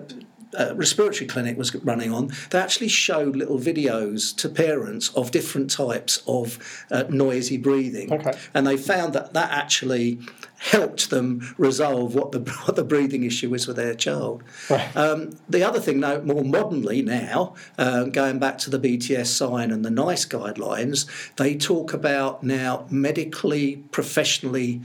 uh, 0.59 0.75
respiratory 0.75 1.27
clinic 1.27 1.57
was 1.57 1.75
running 1.77 2.13
on, 2.13 2.31
they 2.51 2.59
actually 2.59 2.89
showed 2.89 3.37
little 3.37 3.59
videos 3.59 4.35
to 4.37 4.49
parents 4.49 5.09
of 5.15 5.31
different 5.31 5.71
types 5.71 6.23
of 6.27 6.59
uh, 6.91 7.05
noisy 7.09 7.57
breathing, 7.57 8.13
Okay. 8.13 8.33
and 8.55 8.67
they 8.67 8.77
found 8.77 9.13
that 9.15 9.33
that 9.35 9.51
actually 9.51 10.19
helped 10.59 11.11
them 11.11 11.55
resolve 11.59 12.15
what 12.15 12.31
the 12.33 12.39
what 12.65 12.77
the 12.77 12.85
breathing 12.85 13.25
issue 13.25 13.53
is 13.55 13.67
with 13.67 13.77
their 13.77 13.95
child. 13.95 14.43
Right. 14.71 14.97
Um, 14.97 15.37
the 15.49 15.63
other 15.65 15.81
thing, 15.81 16.01
now, 16.01 16.21
more 16.21 16.45
modernly 16.45 17.03
now, 17.03 17.55
uh, 17.79 18.05
going 18.05 18.39
back 18.39 18.59
to 18.59 18.71
the 18.71 18.79
BTS 18.79 19.27
SIGN 19.27 19.73
and 19.73 19.85
the 19.85 19.91
NICE 19.91 20.27
guidelines, 20.27 21.07
they 21.37 21.57
talk 21.57 21.93
about 21.93 22.43
now 22.43 22.87
medically, 22.91 23.77
professionally 23.91 24.83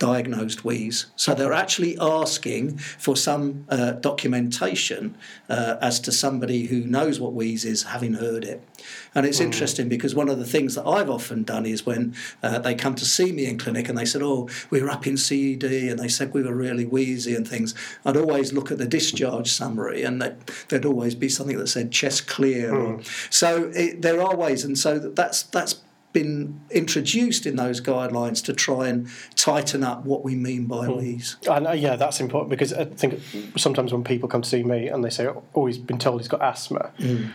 diagnosed 0.00 0.64
wheeze. 0.64 1.06
So 1.14 1.34
they're 1.34 1.52
actually 1.52 1.96
asking 2.00 2.78
for 2.78 3.16
some 3.16 3.66
uh, 3.68 3.92
documentation 3.92 5.14
uh, 5.48 5.76
as 5.80 6.00
to 6.00 6.10
somebody 6.10 6.66
who 6.66 6.80
knows 6.80 7.20
what 7.20 7.34
wheeze 7.34 7.66
is, 7.66 7.84
having 7.84 8.14
heard 8.14 8.42
it. 8.42 8.66
And 9.14 9.26
it's 9.26 9.40
interesting 9.40 9.90
because 9.90 10.14
one 10.14 10.30
of 10.30 10.38
the 10.38 10.46
things 10.46 10.74
that 10.74 10.86
I've 10.86 11.10
often 11.10 11.42
done 11.42 11.66
is 11.66 11.84
when 11.84 12.14
uh, 12.42 12.58
they 12.60 12.74
come 12.74 12.94
to 12.94 13.04
see 13.04 13.30
me 13.30 13.44
in 13.44 13.58
clinic 13.58 13.90
and 13.90 13.98
they 13.98 14.06
said, 14.06 14.22
Oh, 14.22 14.48
we 14.70 14.82
were 14.82 14.88
up 14.88 15.06
in 15.06 15.18
CED 15.18 15.64
and 15.64 15.98
they 15.98 16.08
said 16.08 16.32
we 16.32 16.42
were 16.42 16.54
really 16.54 16.86
wheezy 16.86 17.34
and 17.34 17.46
things, 17.46 17.74
I'd 18.04 18.16
always 18.16 18.54
look 18.54 18.72
at 18.72 18.78
the 18.78 18.86
discharge 18.86 19.52
summary 19.52 20.02
and 20.02 20.20
that 20.22 20.46
there'd 20.68 20.86
always 20.86 21.14
be 21.14 21.28
something 21.28 21.58
that 21.58 21.66
said 21.66 21.92
chest 21.92 22.26
clear. 22.26 22.74
Or, 22.74 23.00
so 23.28 23.70
it, 23.74 24.00
there 24.00 24.22
are 24.22 24.34
ways, 24.34 24.64
and 24.64 24.78
so 24.78 24.98
that's 24.98 25.42
that's 25.42 25.82
been 26.12 26.60
introduced 26.70 27.46
in 27.46 27.56
those 27.56 27.80
guidelines 27.80 28.44
to 28.44 28.52
try 28.52 28.88
and 28.88 29.08
tighten 29.36 29.84
up 29.84 30.04
what 30.04 30.24
we 30.24 30.34
mean 30.34 30.66
by 30.66 30.88
wheeze. 30.88 31.36
And 31.48 31.66
uh, 31.68 31.72
yeah, 31.72 31.96
that's 31.96 32.20
important 32.20 32.50
because 32.50 32.72
I 32.72 32.84
think 32.84 33.20
sometimes 33.56 33.92
when 33.92 34.02
people 34.04 34.28
come 34.28 34.42
to 34.42 34.48
see 34.48 34.62
me 34.64 34.88
and 34.88 35.04
they 35.04 35.10
say, 35.10 35.28
"Oh, 35.54 35.66
he's 35.66 35.78
been 35.78 35.98
told 35.98 36.20
he's 36.20 36.28
got 36.28 36.42
asthma," 36.42 36.90
Mm. 36.98 37.30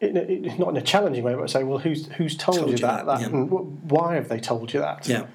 it, 0.00 0.16
it, 0.16 0.58
not 0.58 0.68
in 0.68 0.76
a 0.76 0.82
challenging 0.82 1.24
way, 1.24 1.34
but 1.34 1.42
I 1.42 1.46
say, 1.46 1.64
"Well, 1.64 1.78
who's 1.78 2.06
who's 2.12 2.36
told, 2.36 2.58
Told 2.58 2.68
you, 2.70 2.76
you 2.76 2.82
that? 2.82 3.06
yeah. 3.06 3.26
and 3.26 3.50
wh- 3.50 3.90
why 3.92 4.14
have 4.14 4.28
they 4.28 4.38
told 4.40 4.72
you 4.72 4.80
that?" 4.80 5.08
Yeah. 5.08 5.26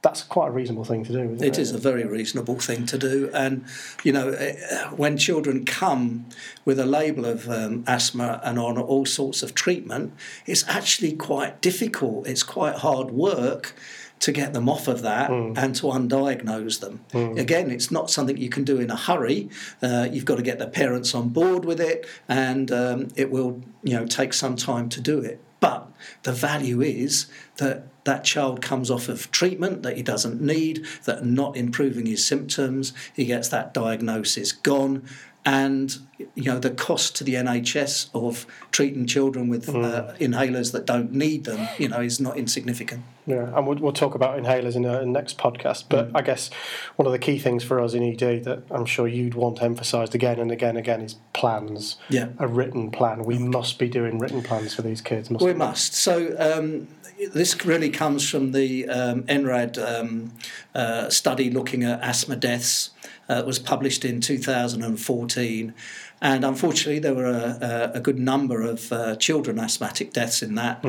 That's 0.00 0.22
quite 0.22 0.48
a 0.48 0.50
reasonable 0.52 0.84
thing 0.84 1.04
to 1.04 1.12
do. 1.12 1.20
Isn't 1.20 1.42
it, 1.42 1.48
It 1.48 1.58
is 1.58 1.72
a 1.72 1.78
very 1.78 2.04
reasonable 2.04 2.58
thing 2.60 2.86
to 2.86 2.98
do, 2.98 3.30
and 3.34 3.64
you 4.04 4.12
know, 4.12 4.28
eh, 4.30 4.54
when 4.96 5.16
children 5.16 5.64
come 5.64 6.26
with 6.64 6.78
a 6.78 6.86
label 6.86 7.24
of 7.24 7.48
um, 7.48 7.84
asthma 7.86 8.40
and 8.44 8.58
on 8.58 8.78
all 8.78 9.06
sorts 9.06 9.42
of 9.42 9.54
treatment, 9.54 10.12
it's 10.46 10.64
actually 10.68 11.12
quite 11.12 11.60
difficult. 11.60 12.26
It's 12.28 12.42
quite 12.44 12.76
hard 12.76 13.10
work 13.10 13.74
to 14.20 14.32
get 14.32 14.52
them 14.52 14.68
off 14.68 14.88
of 14.88 15.02
that 15.02 15.30
and 15.56 15.76
to 15.76 15.84
undiagnose 15.84 16.80
them. 16.80 17.04
Again, 17.38 17.70
it's 17.70 17.90
not 17.90 18.10
something 18.10 18.36
you 18.36 18.48
can 18.48 18.64
do 18.64 18.80
in 18.80 18.90
a 18.90 18.96
hurry. 18.96 19.48
Uh, 19.80 20.08
you've 20.10 20.24
got 20.24 20.36
to 20.36 20.42
get 20.42 20.58
the 20.58 20.66
parents 20.66 21.14
on 21.14 21.28
board 21.28 21.64
with 21.64 21.80
it, 21.80 22.04
and 22.28 22.70
um, 22.72 23.08
it 23.14 23.30
will, 23.30 23.62
you 23.84 23.94
know, 23.94 24.06
take 24.06 24.32
some 24.32 24.56
time 24.56 24.88
to 24.90 25.00
do 25.00 25.20
it. 25.20 25.40
But 25.60 25.88
the 26.22 26.32
value 26.32 26.80
is 26.80 27.26
that 27.56 27.84
that 28.04 28.24
child 28.24 28.62
comes 28.62 28.90
off 28.90 29.08
of 29.08 29.30
treatment 29.30 29.82
that 29.82 29.96
he 29.96 30.02
doesn't 30.02 30.40
need, 30.40 30.86
that 31.04 31.24
not 31.24 31.56
improving 31.56 32.06
his 32.06 32.24
symptoms. 32.24 32.92
He 33.14 33.24
gets 33.26 33.48
that 33.48 33.74
diagnosis 33.74 34.52
gone, 34.52 35.06
and 35.48 35.96
you 36.34 36.44
know 36.44 36.58
the 36.58 36.70
cost 36.70 37.16
to 37.16 37.24
the 37.24 37.34
NHS 37.34 38.10
of 38.12 38.46
treating 38.70 39.06
children 39.06 39.48
with 39.48 39.68
uh, 39.68 40.12
inhalers 40.20 40.72
that 40.72 40.84
don't 40.84 41.12
need 41.12 41.44
them, 41.44 41.68
you 41.78 41.88
know, 41.88 42.00
is 42.00 42.20
not 42.20 42.36
insignificant. 42.36 43.02
Yeah, 43.24 43.56
and 43.56 43.66
we'll, 43.66 43.78
we'll 43.78 43.92
talk 43.92 44.14
about 44.14 44.38
inhalers 44.38 44.76
in 44.76 44.84
a 44.84 45.06
next 45.06 45.38
podcast. 45.38 45.84
But 45.88 46.10
I 46.14 46.20
guess 46.20 46.50
one 46.96 47.06
of 47.06 47.12
the 47.12 47.18
key 47.18 47.38
things 47.38 47.64
for 47.64 47.80
us 47.80 47.94
in 47.94 48.02
ED 48.02 48.44
that 48.44 48.62
I'm 48.70 48.84
sure 48.84 49.08
you'd 49.08 49.34
want 49.34 49.62
emphasised 49.62 50.14
again 50.14 50.38
and 50.38 50.50
again 50.50 50.70
and 50.70 50.78
again 50.78 51.00
is 51.00 51.16
plans. 51.32 51.96
Yeah. 52.10 52.28
A 52.38 52.46
written 52.46 52.90
plan. 52.90 53.24
We 53.24 53.38
must 53.38 53.78
be 53.78 53.88
doing 53.88 54.18
written 54.18 54.42
plans 54.42 54.74
for 54.74 54.82
these 54.82 55.00
kids. 55.00 55.30
Mustn't 55.30 55.46
We 55.46 55.56
must. 55.56 55.94
So 55.94 56.34
um, 56.38 56.88
this 57.32 57.64
really 57.64 57.90
comes 57.90 58.28
from 58.28 58.52
the 58.52 58.88
um, 58.88 59.22
NRAD 59.24 59.78
um, 59.78 60.32
uh, 60.74 61.08
study 61.08 61.50
looking 61.50 61.84
at 61.84 62.00
asthma 62.02 62.36
deaths. 62.36 62.90
Uh, 63.28 63.42
was 63.44 63.58
published 63.58 64.04
in 64.04 64.20
2014. 64.20 65.74
And 66.20 66.44
unfortunately, 66.44 66.98
there 66.98 67.14
were 67.14 67.26
a, 67.26 67.92
a, 67.94 68.00
good 68.00 68.18
number 68.18 68.62
of 68.62 68.92
uh, 68.92 69.14
children 69.16 69.58
asthmatic 69.60 70.12
deaths 70.12 70.42
in 70.42 70.56
that. 70.56 70.82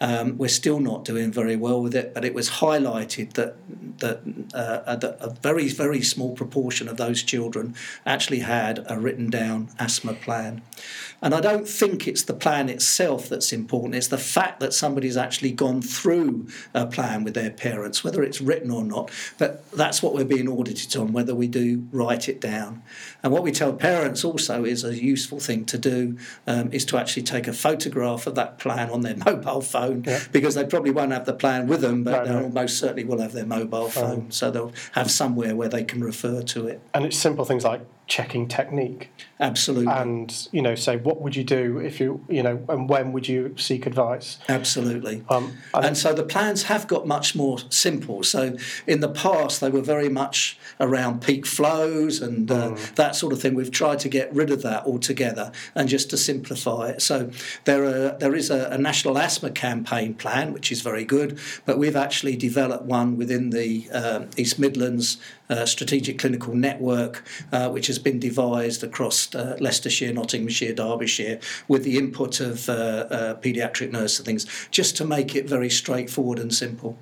Um, 0.00 0.38
we're 0.38 0.48
still 0.48 0.80
not 0.80 1.04
doing 1.04 1.30
very 1.30 1.56
well 1.56 1.82
with 1.82 1.94
it, 1.94 2.14
but 2.14 2.24
it 2.24 2.32
was 2.32 2.48
highlighted 2.48 3.34
that 3.34 3.56
that, 3.98 4.20
uh, 4.54 4.96
that 4.96 5.18
a 5.20 5.30
very 5.42 5.68
very 5.68 6.00
small 6.00 6.34
proportion 6.34 6.88
of 6.88 6.96
those 6.96 7.22
children 7.22 7.74
actually 8.06 8.38
had 8.38 8.84
a 8.88 8.98
written 8.98 9.28
down 9.28 9.68
asthma 9.78 10.14
plan. 10.14 10.62
And 11.22 11.34
I 11.34 11.40
don't 11.40 11.68
think 11.68 12.08
it's 12.08 12.22
the 12.22 12.32
plan 12.32 12.70
itself 12.70 13.28
that's 13.28 13.52
important. 13.52 13.94
It's 13.94 14.08
the 14.08 14.16
fact 14.16 14.60
that 14.60 14.72
somebody's 14.72 15.18
actually 15.18 15.52
gone 15.52 15.82
through 15.82 16.48
a 16.72 16.86
plan 16.86 17.24
with 17.24 17.34
their 17.34 17.50
parents, 17.50 18.02
whether 18.02 18.22
it's 18.22 18.40
written 18.40 18.70
or 18.70 18.84
not. 18.84 19.10
But 19.36 19.70
that's 19.72 20.02
what 20.02 20.14
we're 20.14 20.24
being 20.24 20.48
audited 20.48 20.96
on, 20.96 21.12
whether 21.12 21.34
we 21.34 21.46
do 21.46 21.79
write 21.92 22.28
it 22.28 22.40
down. 22.40 22.82
And 23.22 23.32
what 23.32 23.42
we 23.42 23.52
tell 23.52 23.72
parents 23.72 24.24
also 24.24 24.64
is 24.64 24.84
a 24.84 24.94
useful 25.02 25.40
thing 25.40 25.64
to 25.66 25.78
do 25.78 26.18
um, 26.46 26.72
is 26.72 26.84
to 26.86 26.96
actually 26.98 27.22
take 27.24 27.46
a 27.48 27.52
photograph 27.52 28.26
of 28.26 28.34
that 28.34 28.58
plan 28.58 28.90
on 28.90 29.00
their 29.02 29.16
mobile 29.26 29.60
phone 29.60 30.04
Yeah. 30.06 30.20
because 30.32 30.54
they 30.54 30.64
probably 30.64 30.90
won't 30.90 31.12
have 31.12 31.26
the 31.26 31.32
plan 31.34 31.66
with 31.66 31.80
them, 31.80 32.04
but 32.04 32.10
No, 32.12 32.24
they 32.24 32.38
no. 32.38 32.44
almost 32.44 32.78
certainly 32.78 33.04
will 33.04 33.20
have 33.20 33.32
their 33.32 33.46
mobile 33.46 33.88
phone. 33.88 34.30
So 34.30 34.50
they'll 34.50 34.72
have 34.92 35.10
somewhere 35.10 35.54
where 35.56 35.68
they 35.68 35.84
can 35.84 36.02
refer 36.02 36.42
to 36.42 36.66
it. 36.66 36.80
And 36.94 37.04
it's 37.04 37.16
simple 37.16 37.44
things 37.44 37.64
like 37.64 37.80
checking 38.10 38.48
technique 38.48 39.08
Absolutely. 39.38 39.86
and 39.90 40.48
you 40.50 40.60
know 40.60 40.74
say 40.74 40.96
what 40.96 41.22
would 41.22 41.34
you 41.36 41.44
do 41.44 41.78
if 41.78 42.00
you 42.00 42.22
you 42.28 42.42
know 42.42 42.60
and 42.68 42.88
when 42.90 43.12
would 43.12 43.26
you 43.28 43.54
seek 43.56 43.86
advice. 43.86 44.38
Absolutely. 44.48 45.24
Um, 45.30 45.56
and- 45.72 45.86
and 45.86 45.96
so 45.96 46.12
the 46.12 46.24
plans 46.24 46.64
have 46.64 46.86
got 46.88 47.06
much 47.06 47.34
more 47.34 47.58
simple. 47.70 48.22
So 48.24 48.56
in 48.86 49.00
the 49.00 49.08
past, 49.08 49.60
they 49.60 49.70
were 49.70 49.80
very 49.80 50.08
much 50.08 50.58
around 50.78 51.22
peak 51.22 51.46
flows 51.46 52.20
and 52.20 52.50
uh, 52.50 52.76
that 52.96 53.14
sort 53.16 53.32
of 53.32 53.40
thing. 53.40 53.54
We've 53.54 53.70
tried 53.70 54.00
to 54.00 54.08
get 54.08 54.32
rid 54.34 54.50
of 54.50 54.60
that 54.62 54.84
altogether 54.84 55.52
and 55.74 55.88
just 55.88 56.10
to 56.10 56.16
simplify 56.16 56.88
it. 56.90 57.02
So 57.02 57.30
there 57.64 57.84
are 57.84 58.18
there 58.18 58.34
is 58.34 58.50
a, 58.50 58.68
a 58.70 58.78
national 58.78 59.16
asthma 59.16 59.50
campaign 59.50 60.14
plan, 60.14 60.52
which 60.52 60.70
is 60.72 60.82
very 60.82 61.04
good, 61.04 61.38
but 61.64 61.78
we've 61.78 61.96
actually 61.96 62.36
developed 62.36 62.84
one 62.84 63.16
within 63.16 63.50
the 63.50 63.88
um 63.92 64.28
East 64.36 64.58
Midlands 64.58 65.16
uh, 65.50 65.66
Strategic 65.66 66.18
Clinical 66.18 66.54
Network, 66.54 67.24
uh, 67.52 67.68
which 67.68 67.88
has 67.88 67.98
been 67.98 68.18
devised 68.18 68.82
across 68.82 69.34
uh, 69.34 69.56
Leicestershire, 69.60 70.12
Nottinghamshire, 70.12 70.72
Derbyshire, 70.72 71.40
with 71.68 71.84
the 71.84 71.98
input 71.98 72.40
of 72.40 72.68
uh, 72.68 73.36
paediatric 73.42 73.90
nurses 73.90 74.20
and 74.20 74.26
things, 74.26 74.68
just 74.70 74.96
to 74.96 75.04
make 75.04 75.34
it 75.34 75.48
very 75.48 75.68
straightforward 75.70 76.38
and 76.38 76.54
simple. 76.54 76.96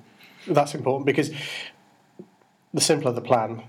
that's 0.47 0.73
important 0.73 1.05
because 1.05 1.31
the 2.73 2.81
simpler 2.81 3.11
the 3.11 3.21
plan, 3.21 3.63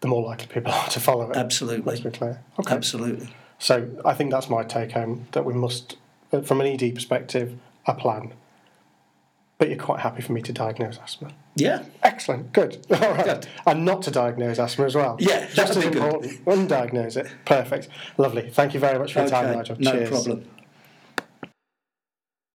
the 0.00 0.08
more 0.08 0.22
likely 0.22 0.46
people 0.46 0.72
are 0.72 0.88
to 0.88 1.00
follow 1.00 1.30
it. 1.30 1.36
Absolutely. 1.36 1.84
Let's 1.84 2.00
be 2.00 2.10
clear. 2.10 2.42
Okay. 2.58 2.74
Absolutely. 2.74 3.28
So 3.58 3.88
I 4.04 4.14
think 4.14 4.30
that's 4.30 4.50
my 4.50 4.62
take 4.64 4.92
home 4.92 5.28
that 5.32 5.44
we 5.44 5.54
must, 5.54 5.96
from 6.44 6.60
an 6.60 6.66
ED 6.66 6.94
perspective, 6.94 7.58
a 7.86 7.94
plan. 7.94 8.32
But 9.58 9.68
you're 9.70 9.78
quite 9.78 10.00
happy 10.00 10.20
for 10.20 10.32
me 10.32 10.42
to 10.42 10.52
diagnose 10.52 10.98
asthma. 10.98 11.32
Yeah. 11.54 11.82
Excellent, 12.02 12.52
good. 12.52 12.84
All 12.90 12.98
right. 12.98 13.24
Good. 13.24 13.48
And 13.66 13.84
not 13.86 14.02
to 14.02 14.10
diagnose 14.10 14.58
asthma 14.58 14.84
as 14.84 14.94
well. 14.94 15.16
Yeah, 15.18 15.48
just 15.52 15.76
as 15.76 15.84
important. 15.84 16.44
Undiagnose 16.44 17.16
it. 17.16 17.28
Perfect. 17.46 17.88
Lovely. 18.18 18.50
Thank 18.50 18.74
you 18.74 18.80
very 18.80 18.98
much 18.98 19.14
for 19.14 19.20
your 19.20 19.28
time, 19.30 19.56
Nigel. 19.56 19.76
no 19.78 19.92
Cheers. 19.92 20.10
problem. 20.10 20.48